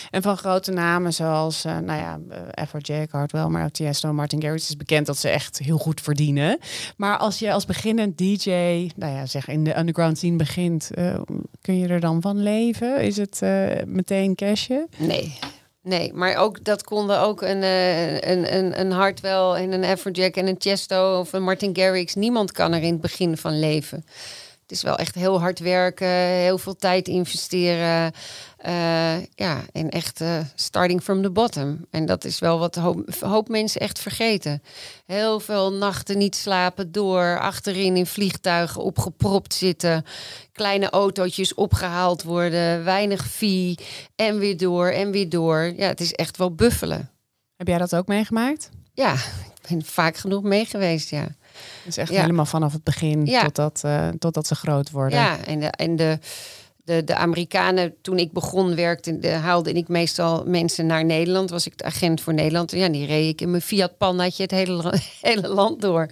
En 0.09 0.21
van 0.21 0.37
grote 0.37 0.71
namen 0.71 1.13
zoals, 1.13 1.65
uh, 1.65 1.77
nou 1.77 1.99
ja, 1.99 2.19
Afrojack, 2.51 3.11
Hardwell, 3.11 3.47
maar 3.47 3.63
ook 3.63 3.71
Tiesto, 3.71 4.13
Martin 4.13 4.41
Garrix 4.41 4.69
is 4.69 4.77
bekend 4.77 5.05
dat 5.05 5.17
ze 5.17 5.29
echt 5.29 5.57
heel 5.57 5.77
goed 5.77 6.01
verdienen. 6.01 6.57
Maar 6.97 7.17
als 7.17 7.39
je 7.39 7.51
als 7.51 7.65
beginnend 7.65 8.17
DJ, 8.17 8.49
nou 8.95 9.13
ja, 9.13 9.25
zeg 9.25 9.47
in 9.47 9.63
de 9.63 9.77
underground 9.77 10.17
scene 10.17 10.37
begint, 10.37 10.89
uh, 10.95 11.21
kun 11.61 11.77
je 11.77 11.87
er 11.87 11.99
dan 11.99 12.21
van 12.21 12.43
leven? 12.43 13.01
Is 13.01 13.17
het 13.17 13.41
meteen 13.85 14.35
cashje? 14.35 14.87
Nee. 14.97 15.39
Nee, 15.83 16.13
maar 16.13 16.35
ook 16.35 16.63
dat 16.63 16.83
konden 16.83 17.19
ook 17.19 17.41
een, 17.41 17.63
een, 17.63 18.57
een, 18.57 18.79
een 18.79 18.91
Hardwell 18.91 19.63
en 19.63 19.71
een 19.71 19.83
Afrojack 19.83 20.35
en 20.35 20.47
een 20.47 20.55
Chesto 20.57 21.19
of 21.19 21.33
een 21.33 21.43
Martin 21.43 21.75
Garrix. 21.75 22.15
Niemand 22.15 22.51
kan 22.51 22.73
er 22.73 22.81
in 22.81 22.91
het 22.91 23.01
begin 23.01 23.37
van 23.37 23.59
leven. 23.59 24.05
Is 24.73 24.81
wel 24.81 24.97
echt 24.97 25.15
heel 25.15 25.39
hard 25.39 25.59
werken, 25.59 26.07
heel 26.07 26.57
veel 26.57 26.75
tijd 26.75 27.07
investeren. 27.07 28.11
Uh, 28.65 29.19
ja, 29.19 29.61
en 29.71 29.89
echt 29.89 30.21
uh, 30.21 30.39
starting 30.55 31.03
from 31.03 31.21
the 31.21 31.29
bottom. 31.29 31.85
En 31.89 32.05
dat 32.05 32.23
is 32.23 32.39
wel 32.39 32.59
wat 32.59 32.75
hoop, 32.75 33.15
hoop 33.19 33.49
mensen 33.49 33.81
echt 33.81 33.99
vergeten. 33.99 34.63
Heel 35.05 35.39
veel 35.39 35.73
nachten 35.73 36.17
niet 36.17 36.35
slapen 36.35 36.91
door, 36.91 37.39
achterin 37.39 37.97
in 37.97 38.05
vliegtuigen 38.05 38.81
opgepropt 38.81 39.53
zitten, 39.53 40.05
kleine 40.51 40.89
autootjes 40.89 41.53
opgehaald 41.53 42.23
worden, 42.23 42.83
weinig 42.83 43.27
fee 43.27 43.77
en 44.15 44.39
weer 44.39 44.57
door 44.57 44.89
en 44.89 45.11
weer 45.11 45.29
door. 45.29 45.73
Ja, 45.77 45.87
het 45.87 46.01
is 46.01 46.11
echt 46.11 46.37
wel 46.37 46.55
buffelen. 46.55 47.09
Heb 47.55 47.67
jij 47.67 47.77
dat 47.77 47.95
ook 47.95 48.07
meegemaakt? 48.07 48.69
Ja, 48.93 49.13
ik 49.13 49.69
ben 49.69 49.85
vaak 49.85 50.17
genoeg 50.17 50.43
mee 50.43 50.65
geweest, 50.65 51.09
ja. 51.09 51.27
Dus 51.85 51.97
echt 51.97 52.09
helemaal 52.09 52.45
vanaf 52.45 52.73
het 52.73 52.83
begin 52.83 53.25
ja. 53.25 53.41
totdat, 53.43 53.81
uh, 53.85 54.07
totdat 54.19 54.47
ze 54.47 54.55
groot 54.55 54.91
worden. 54.91 55.19
Ja, 55.19 55.45
en 55.45 55.59
de, 55.59 55.65
en 55.65 55.95
de, 55.95 56.19
de, 56.83 57.03
de 57.03 57.15
Amerikanen, 57.15 57.93
toen 58.01 58.17
ik 58.17 58.31
begon 58.31 58.75
werkte, 58.75 59.19
de, 59.19 59.29
haalde 59.29 59.71
ik 59.71 59.87
meestal 59.87 60.43
mensen 60.45 60.85
naar 60.85 61.05
Nederland. 61.05 61.49
Was 61.49 61.65
ik 61.65 61.77
de 61.77 61.83
agent 61.83 62.21
voor 62.21 62.33
Nederland. 62.33 62.71
Ja, 62.71 62.89
die 62.89 63.05
reed 63.05 63.29
ik 63.29 63.41
in 63.41 63.49
mijn 63.49 63.61
Fiat 63.61 63.97
Pannaatje 63.97 64.43
het 64.43 64.51
hele, 64.51 64.93
hele 65.21 65.47
land 65.47 65.81
door. 65.81 66.09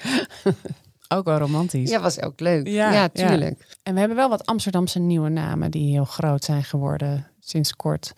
Ook 1.08 1.26
wel 1.26 1.38
romantisch. 1.38 1.90
Ja, 1.90 2.00
was 2.00 2.22
ook 2.22 2.40
leuk. 2.40 2.68
Ja, 2.68 2.92
ja 2.92 3.10
tuurlijk. 3.10 3.78
En 3.84 3.94
we 3.94 4.00
hebben 4.00 4.18
wel 4.18 4.30
wat 4.30 4.46
Amsterdamse 4.46 5.00
nieuwe 5.00 5.30
namen 5.30 5.72
die 5.72 5.92
heel 5.92 6.06
groot 6.06 6.44
zijn 6.44 6.64
geworden 6.64 7.28
sinds 7.40 7.76
kort. 7.76 8.14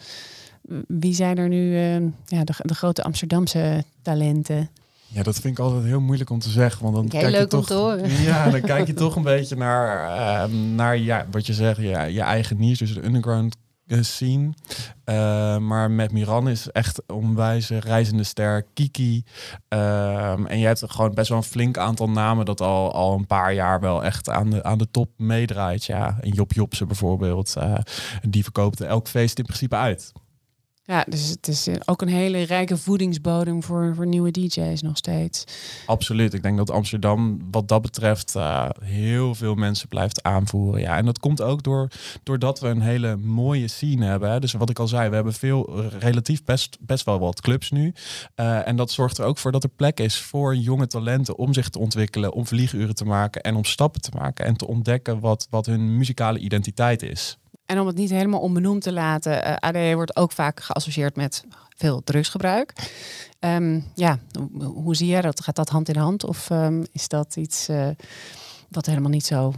Wie 0.88 1.13
zijn 1.13 1.38
er 1.38 1.47
nu 1.47 1.71
uh, 1.71 1.93
ja, 2.25 2.43
de, 2.43 2.53
de 2.57 2.75
grote 2.75 3.03
Amsterdamse 3.03 3.83
talenten? 4.01 4.69
Ja, 5.13 5.23
dat 5.23 5.39
vind 5.39 5.58
ik 5.58 5.63
altijd 5.63 5.84
heel 5.84 5.99
moeilijk 5.99 6.30
om 6.30 6.39
te 6.39 6.49
zeggen. 6.49 6.84
Want 6.84 6.95
dan 6.95 7.08
Heel 7.10 7.19
kijk 7.19 7.32
leuk 7.32 7.41
je 7.41 7.47
toch, 7.47 7.60
om 7.60 7.65
te 7.65 7.73
horen. 7.73 8.21
Ja, 8.21 8.49
dan 8.49 8.62
kijk 8.71 8.88
je 8.88 8.93
toch 8.93 9.15
een 9.15 9.23
beetje 9.23 9.56
naar, 9.56 10.15
uh, 10.49 10.56
naar 10.76 10.97
ja, 10.97 11.26
wat 11.32 11.45
je 11.45 11.54
zegt, 11.54 11.82
ja, 11.82 12.04
je 12.04 12.21
eigen 12.21 12.58
niche, 12.58 12.84
dus 12.84 12.93
de 12.93 13.06
underground 13.06 13.56
eh, 13.88 14.02
scene. 14.02 14.54
Uh, 15.06 15.58
maar 15.58 15.91
met 15.91 16.12
Miran 16.12 16.49
is 16.49 16.71
echt 16.71 17.02
onwijze 17.08 17.80
reizende 17.80 18.23
ster, 18.23 18.65
Kiki. 18.73 19.23
Uh, 19.69 20.49
en 20.52 20.60
je 20.60 20.65
hebt 20.65 20.84
gewoon 20.88 21.13
best 21.13 21.30
wel 21.30 21.38
een 21.38 21.43
flink 21.43 21.78
aantal 21.78 22.10
namen 22.10 22.45
dat 22.45 22.62
al, 22.62 22.93
al 22.93 23.13
een 23.13 23.28
paar 23.28 23.54
jaar 23.54 23.80
wel 23.80 24.04
echt 24.04 24.30
aan 24.30 24.49
de, 24.49 24.63
aan 24.63 24.78
de 24.78 24.88
top 24.91 25.10
meedraait. 25.17 25.86
Ja, 25.86 26.17
en 26.21 26.30
Job 26.30 26.54
Jobse 26.54 26.86
bijvoorbeeld, 26.86 27.56
uh, 27.58 27.76
die 28.30 28.43
verkoopt 28.43 28.82
elk 28.82 29.08
feest 29.08 29.38
in 29.38 29.45
principe 29.45 29.76
uit. 29.76 30.12
Ja, 30.86 31.06
dus 31.10 31.30
het 31.30 31.48
is 31.48 31.67
eh, 31.67 31.76
ook 31.86 32.02
een 32.02 32.08
hele 32.08 32.41
rijke 32.41 32.78
voedingsbodem 32.78 33.63
voor, 33.63 33.96
voor 33.96 34.08
nieuwe 34.08 34.32
DJ's 34.32 34.82
nog 34.82 34.98
steeds. 34.98 35.43
Absoluut. 35.86 36.34
Ik 36.34 36.43
denk 36.43 36.58
dat 36.58 36.72
Amsterdam 36.72 37.39
wat 37.52 37.67
dat 37.67 37.82
betreft 37.82 38.36
uh, 38.36 38.69
heel 38.82 39.36
veel 39.36 39.56
mensen 39.56 39.88
blijft 39.88 40.24
aanvoeren. 40.24 40.82
Ja, 40.82 40.98
en 40.98 41.06
dat 41.06 41.19
komt 41.19 41.41
ook 41.41 41.63
door, 41.63 41.88
doordat 42.24 42.60
we 42.60 42.67
een 42.67 42.82
hele 42.82 43.15
mooie 43.17 43.67
scene 43.67 44.06
hebben. 44.06 44.32
Hè. 44.32 44.39
Dus 44.39 44.54
wat 44.54 44.69
ik 44.69 44.80
al 44.80 44.88
zei, 44.88 45.10
we 45.10 45.15
hebben 45.15 45.34
veel 45.34 45.82
relatief 46.00 46.43
best, 46.43 46.78
best 46.80 47.06
wel 47.06 47.19
wat 47.19 47.41
clubs 47.41 47.72
nu. 47.72 47.93
Uh, 48.36 48.67
en 48.67 48.76
dat 48.76 48.91
zorgt 48.91 49.17
er 49.17 49.26
ook 49.26 49.38
voor 49.38 49.52
dat 49.52 49.63
er 49.63 49.69
plek 49.69 50.00
is 50.00 50.19
voor 50.19 50.56
jonge 50.56 50.88
talenten 50.88 51.38
om 51.38 51.54
zich 51.54 51.69
te 51.69 51.80
ontwikkelen, 51.80 52.34
om 52.34 52.48
vlieguren 52.48 52.96
te 52.96 53.06
maken 53.06 53.41
en 53.41 53.56
om 53.56 53.65
stappen 53.65 54.02
te 54.02 54.12
maken 54.17 54.46
en 54.46 54.56
te 54.56 54.67
ontdekken 54.67 55.19
wat, 55.19 55.48
wat 55.50 55.65
hun 55.65 55.98
muzikale 55.98 56.39
identiteit 56.39 57.02
is. 57.02 57.38
En 57.73 57.79
om 57.79 57.88
het 57.88 57.95
niet 57.95 58.09
helemaal 58.09 58.39
onbenoemd 58.39 58.81
te 58.81 58.91
laten, 58.91 59.31
uh, 59.31 59.51
eh, 59.51 59.55
ADE 59.55 59.95
wordt 59.95 60.15
ook 60.15 60.31
vaak 60.31 60.59
geassocieerd 60.59 61.15
met 61.15 61.43
veel 61.75 62.03
drugsgebruik. 62.03 62.73
Um, 63.39 63.86
ja, 63.95 64.19
hoe 64.62 64.95
zie 64.95 65.07
jij 65.07 65.21
dat? 65.21 65.41
Gaat 65.41 65.55
dat 65.55 65.69
hand 65.69 65.89
in 65.89 65.95
hand 65.95 66.25
of 66.25 66.49
um, 66.49 66.86
is 66.91 67.07
dat 67.07 67.36
iets 67.36 67.69
uh, 67.69 67.88
wat 68.69 68.86
helemaal 68.86 69.09
niet 69.09 69.25
zo 69.25 69.53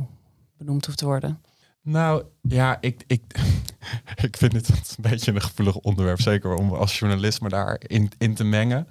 benoemd 0.58 0.86
hoeft 0.86 0.98
te 0.98 1.06
worden? 1.06 1.42
Nou 1.82 2.24
ja, 2.42 2.78
ik, 2.80 3.04
ik, 3.08 3.22
ik 4.28 4.38
vind 4.38 4.54
het 4.54 4.70
een 4.70 4.78
beetje 4.98 5.32
een 5.32 5.42
gevoelig 5.42 5.76
onderwerp. 5.76 6.22
Zeker 6.22 6.54
om 6.54 6.74
als 6.74 7.00
journalist 7.00 7.42
me 7.42 7.50
daarin 7.50 8.12
in 8.18 8.36
te 8.36 8.44
mengen. 8.44 8.88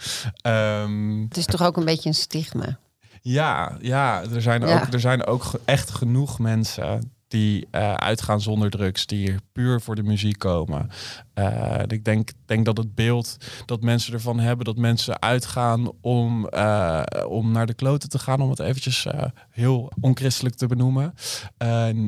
Um, 0.46 1.22
het 1.28 1.36
is 1.36 1.46
toch 1.46 1.62
ook 1.62 1.76
een 1.76 1.84
beetje 1.84 2.08
een 2.08 2.14
stigma? 2.14 2.78
Ja, 3.22 3.76
ja, 3.80 4.22
er 4.22 4.42
zijn, 4.42 4.60
ja. 4.60 4.74
Ook, 4.74 4.92
er 4.92 5.00
zijn 5.00 5.26
ook 5.26 5.50
echt 5.64 5.90
genoeg 5.90 6.38
mensen 6.38 7.12
die 7.34 7.66
uh, 7.70 7.94
uitgaan 7.94 8.40
zonder 8.40 8.70
drugs, 8.70 9.06
die 9.06 9.18
hier 9.18 9.40
puur 9.52 9.80
voor 9.80 9.94
de 9.94 10.02
muziek 10.02 10.38
komen. 10.38 10.90
Uh, 11.34 11.82
ik 11.86 12.04
denk, 12.04 12.30
denk 12.46 12.64
dat 12.64 12.76
het 12.76 12.94
beeld 12.94 13.36
dat 13.66 13.80
mensen 13.80 14.12
ervan 14.12 14.38
hebben, 14.38 14.64
dat 14.64 14.76
mensen 14.76 15.22
uitgaan 15.22 15.92
om, 16.00 16.48
uh, 16.50 17.02
om 17.28 17.52
naar 17.52 17.66
de 17.66 17.74
kloten 17.74 18.08
te 18.08 18.18
gaan, 18.18 18.40
om 18.40 18.50
het 18.50 18.58
eventjes 18.58 19.06
heel 19.50 19.92
onchristelijk 20.00 20.54
te 20.54 20.66
benoemen, 20.66 21.14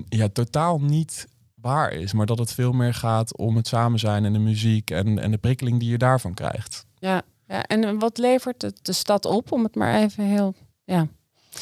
ja, 0.09 0.29
totaal 0.33 0.81
niet 0.81 1.29
waar 1.55 1.93
is, 1.93 2.13
maar 2.13 2.27
dat 2.27 2.39
het 2.39 2.53
veel 2.53 2.73
meer 2.73 2.95
gaat 2.95 3.37
om 3.37 3.57
het 3.57 3.69
samen 3.69 3.99
zijn 3.99 4.25
en 4.25 4.33
de 4.33 4.39
muziek 4.39 4.91
en, 4.91 5.19
en 5.19 5.31
de 5.31 5.39
prikkeling 5.39 5.81
die 5.81 5.91
je 5.91 5.99
daarvan 5.99 6.35
krijgt. 6.35 6.87
Ja, 6.99 7.23
ja 7.47 7.63
en 7.63 7.99
wat 7.99 8.19
levert 8.19 8.63
het 8.63 8.79
de 8.83 8.93
stad 8.93 9.25
op, 9.25 9.53
om 9.53 9.63
het 9.63 9.75
maar 9.75 9.95
even 9.95 10.25
heel 10.25 10.55
ja, 10.85 11.07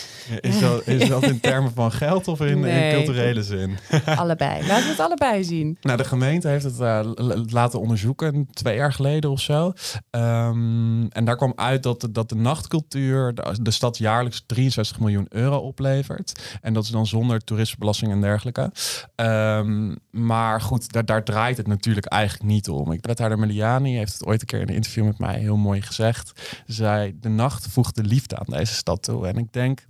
is 0.40 0.61
dat, 0.61 0.87
is 0.87 1.09
dat 1.09 1.22
in 1.22 1.40
termen 1.40 1.72
van 1.72 1.92
geld 1.92 2.28
of 2.28 2.40
in, 2.40 2.61
nee, 2.61 2.90
in 2.90 2.94
culturele 3.04 3.42
zin? 3.42 3.78
allebei. 4.16 4.66
Laten 4.66 4.85
we 4.85 4.90
het 4.90 5.00
allebei 5.00 5.44
zien. 5.44 5.78
Nou, 5.80 5.96
de 5.96 6.04
gemeente 6.04 6.48
heeft 6.48 6.64
het 6.64 6.80
uh, 6.80 7.00
laten 7.46 7.80
onderzoeken 7.80 8.48
twee 8.52 8.76
jaar 8.76 8.92
geleden 8.92 9.30
of 9.30 9.40
zo. 9.40 9.72
Um, 10.11 11.09
en 11.09 11.24
daar 11.24 11.37
kwam 11.37 11.52
uit 11.57 11.83
dat, 11.83 12.00
de, 12.00 12.12
dat 12.12 12.28
de 12.28 12.35
nachtcultuur 12.35 13.35
de, 13.35 13.57
de, 13.62 13.70
stad 13.70 13.98
jaarlijks 13.98 14.42
63 14.46 15.00
miljoen 15.00 15.26
euro 15.28 15.57
oplevert. 15.57 16.59
En 16.61 16.74
dat 16.74 16.85
is 16.85 16.90
dan 16.90 17.07
zonder 17.07 17.44
toerismebelasting 17.44 18.12
en 18.12 18.20
dergelijke. 18.20 18.72
Um, 19.16 19.96
maar 20.11 20.61
goed, 20.61 20.92
daar, 20.92 21.04
daar 21.04 21.24
draait 21.24 21.57
het 21.57 21.66
natuurlijk 21.66 22.07
eigenlijk 22.07 22.44
niet 22.44 22.68
om. 22.68 22.92
Ik 22.92 23.07
wethouder 23.07 23.38
Meliani 23.38 23.96
heeft 23.96 24.12
het 24.12 24.26
ooit 24.26 24.40
een 24.40 24.46
keer 24.46 24.61
in 24.61 24.68
een 24.68 24.74
interview 24.74 25.04
met 25.04 25.18
mij 25.18 25.38
heel 25.38 25.57
mooi 25.57 25.83
gezegd. 25.83 26.33
Zij, 26.66 27.14
de 27.20 27.28
nacht 27.28 27.66
voegt 27.66 27.94
de 27.94 28.04
liefde 28.04 28.38
aan 28.38 28.59
deze 28.59 28.74
stad 28.74 29.02
toe. 29.02 29.26
En 29.26 29.37
ik 29.37 29.52
denk 29.52 29.84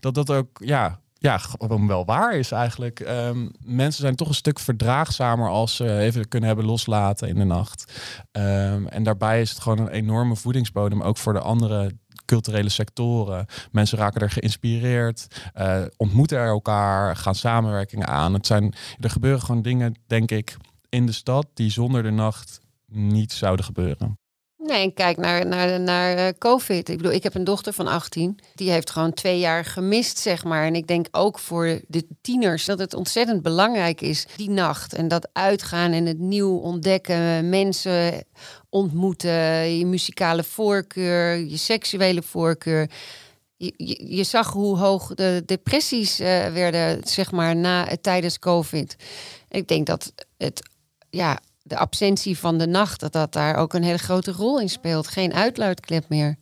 dat 0.00 0.14
dat 0.14 0.30
ook, 0.30 0.48
ja, 0.64 1.00
ja, 1.18 1.38
gewoon 1.38 1.86
wel 1.86 2.04
waar 2.04 2.34
is 2.34 2.50
eigenlijk. 2.50 3.00
Um, 3.00 3.50
mensen 3.64 4.00
zijn 4.00 4.16
toch 4.16 4.28
een 4.28 4.34
stuk 4.34 4.58
verdraagzamer 4.58 5.48
als 5.48 5.76
ze 5.76 5.98
even 5.98 6.28
kunnen 6.28 6.48
hebben 6.48 6.66
loslaten 6.66 7.28
in 7.28 7.34
de 7.34 7.44
nacht. 7.44 7.92
Um, 8.32 8.88
en 8.88 9.02
daarbij 9.02 9.40
is 9.40 9.50
het 9.50 9.60
gewoon 9.60 9.78
een 9.78 9.88
enorme 9.88 10.36
voedingsbodem, 10.36 11.02
ook 11.02 11.16
voor 11.16 11.32
de 11.32 11.40
andere 11.40 11.92
culturele 12.24 12.68
sectoren. 12.68 13.46
Mensen 13.70 13.98
raken 13.98 14.20
er 14.20 14.30
geïnspireerd, 14.30 15.26
uh, 15.56 15.82
ontmoeten 15.96 16.38
er 16.38 16.48
elkaar, 16.48 17.16
gaan 17.16 17.34
samenwerkingen 17.34 18.06
aan. 18.06 18.34
Het 18.34 18.46
zijn, 18.46 18.74
er 19.00 19.10
gebeuren 19.10 19.42
gewoon 19.42 19.62
dingen, 19.62 19.94
denk 20.06 20.30
ik, 20.30 20.56
in 20.88 21.06
de 21.06 21.12
stad 21.12 21.46
die 21.54 21.70
zonder 21.70 22.02
de 22.02 22.10
nacht 22.10 22.60
niet 22.86 23.32
zouden 23.32 23.64
gebeuren. 23.64 24.18
Nee, 24.66 24.82
en 24.82 24.94
kijk 24.94 25.16
naar, 25.16 25.46
naar, 25.46 25.80
naar 25.80 26.18
uh, 26.18 26.28
COVID. 26.38 26.88
Ik 26.88 26.96
bedoel, 26.96 27.12
ik 27.12 27.22
heb 27.22 27.34
een 27.34 27.44
dochter 27.44 27.72
van 27.72 27.86
18. 27.86 28.38
Die 28.54 28.70
heeft 28.70 28.90
gewoon 28.90 29.12
twee 29.12 29.38
jaar 29.38 29.64
gemist, 29.64 30.18
zeg 30.18 30.44
maar. 30.44 30.64
En 30.64 30.74
ik 30.74 30.86
denk 30.86 31.06
ook 31.10 31.38
voor 31.38 31.80
de 31.88 32.06
tieners 32.20 32.64
dat 32.64 32.78
het 32.78 32.94
ontzettend 32.94 33.42
belangrijk 33.42 34.00
is, 34.00 34.26
die 34.36 34.50
nacht. 34.50 34.94
En 34.94 35.08
dat 35.08 35.28
uitgaan 35.32 35.92
en 35.92 36.06
het 36.06 36.18
nieuw 36.18 36.56
ontdekken, 36.56 37.48
mensen 37.48 38.24
ontmoeten, 38.68 39.78
je 39.78 39.86
muzikale 39.86 40.44
voorkeur, 40.44 41.38
je 41.38 41.56
seksuele 41.56 42.22
voorkeur. 42.22 42.90
Je, 43.56 44.24
zag 44.24 44.52
hoe 44.52 44.78
hoog 44.78 45.14
de 45.14 45.42
depressies 45.46 46.20
uh, 46.20 46.26
werden, 46.52 47.00
zeg 47.04 47.32
maar, 47.32 47.56
na, 47.56 47.88
tijdens 48.00 48.38
COVID. 48.38 48.96
Ik 49.48 49.68
denk 49.68 49.86
dat 49.86 50.12
het 50.36 50.68
ja, 51.10 51.40
de 51.66 51.76
absentie 51.76 52.38
van 52.38 52.58
de 52.58 52.66
nacht, 52.66 53.00
dat 53.00 53.12
dat 53.12 53.32
daar 53.32 53.56
ook 53.56 53.74
een 53.74 53.82
hele 53.82 53.98
grote 53.98 54.32
rol 54.32 54.60
in 54.60 54.68
speelt. 54.68 55.08
Geen 55.08 55.34
uitluidklep 55.34 56.08
meer. 56.08 56.36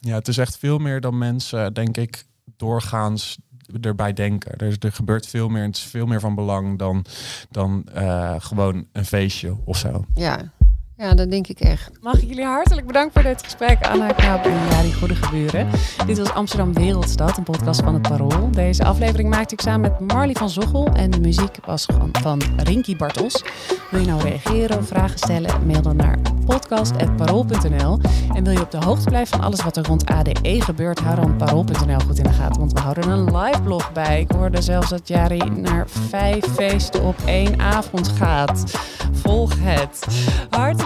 Ja, 0.00 0.14
het 0.14 0.28
is 0.28 0.38
echt 0.38 0.58
veel 0.58 0.78
meer 0.78 1.00
dan 1.00 1.18
mensen, 1.18 1.74
denk 1.74 1.96
ik, 1.96 2.24
doorgaans 2.56 3.38
erbij 3.80 4.12
denken. 4.12 4.56
Er, 4.56 4.76
er 4.78 4.92
gebeurt 4.92 5.26
veel 5.26 5.48
meer, 5.48 5.62
het 5.62 5.76
is 5.76 5.82
veel 5.82 6.06
meer 6.06 6.20
van 6.20 6.34
belang 6.34 6.78
dan, 6.78 7.04
dan 7.50 7.86
uh, 7.96 8.34
gewoon 8.38 8.86
een 8.92 9.04
feestje 9.04 9.56
of 9.64 9.76
zo. 9.76 10.04
Ja, 10.14 10.52
ja, 10.96 11.14
dat 11.14 11.30
denk 11.30 11.46
ik 11.46 11.60
echt. 11.60 11.90
Mag 12.00 12.22
ik 12.22 12.28
jullie 12.28 12.44
hartelijk 12.44 12.86
bedanken 12.86 13.12
voor 13.12 13.30
dit 13.30 13.42
gesprek, 13.42 13.86
Anna 13.86 14.06
Knaap 14.06 14.44
en 14.44 14.68
Jari 14.70 14.92
Goede 14.92 15.14
Geburen. 15.14 15.68
Dit 16.06 16.18
was 16.18 16.32
Amsterdam 16.32 16.72
Wereldstad, 16.72 17.36
een 17.36 17.42
podcast 17.42 17.82
van 17.82 17.94
het 17.94 18.02
Parool. 18.02 18.50
Deze 18.50 18.84
aflevering 18.84 19.30
maakte 19.30 19.54
ik 19.54 19.60
samen 19.60 19.80
met 19.80 20.12
Marley 20.12 20.34
van 20.34 20.50
Zochel 20.50 20.86
en 20.86 21.10
de 21.10 21.20
muziek 21.20 21.58
was 21.64 21.86
van 22.12 22.42
Rinky 22.56 22.96
Bartels. 22.96 23.44
Wil 23.90 24.00
je 24.00 24.06
nou 24.06 24.22
reageren 24.22 24.78
of 24.78 24.86
vragen 24.86 25.18
stellen? 25.18 25.66
Mail 25.66 25.82
dan 25.82 25.96
naar 25.96 26.18
podcast.parool.nl. 26.46 27.98
En 28.34 28.44
wil 28.44 28.52
je 28.52 28.60
op 28.60 28.70
de 28.70 28.84
hoogte 28.84 29.08
blijven 29.08 29.36
van 29.36 29.46
alles 29.46 29.62
wat 29.62 29.76
er 29.76 29.86
rond 29.86 30.06
ADE 30.06 30.62
gebeurt, 30.62 30.98
hou 30.98 31.16
dan 31.16 31.36
parool.nl 31.36 32.00
goed 32.00 32.18
in 32.18 32.24
de 32.24 32.32
gaten, 32.32 32.58
want 32.58 32.72
we 32.72 32.80
houden 32.80 33.08
een 33.08 33.36
live 33.36 33.62
blog 33.62 33.92
bij. 33.92 34.20
Ik 34.20 34.30
hoorde 34.30 34.62
zelfs 34.62 34.88
dat 34.88 35.08
Jari 35.08 35.50
naar 35.50 35.88
vijf 35.88 36.44
feesten 36.44 37.02
op 37.02 37.16
één 37.24 37.60
avond 37.60 38.08
gaat. 38.08 38.64
Volg 39.12 39.52
het. 39.58 40.06
Hartelijk 40.50 40.85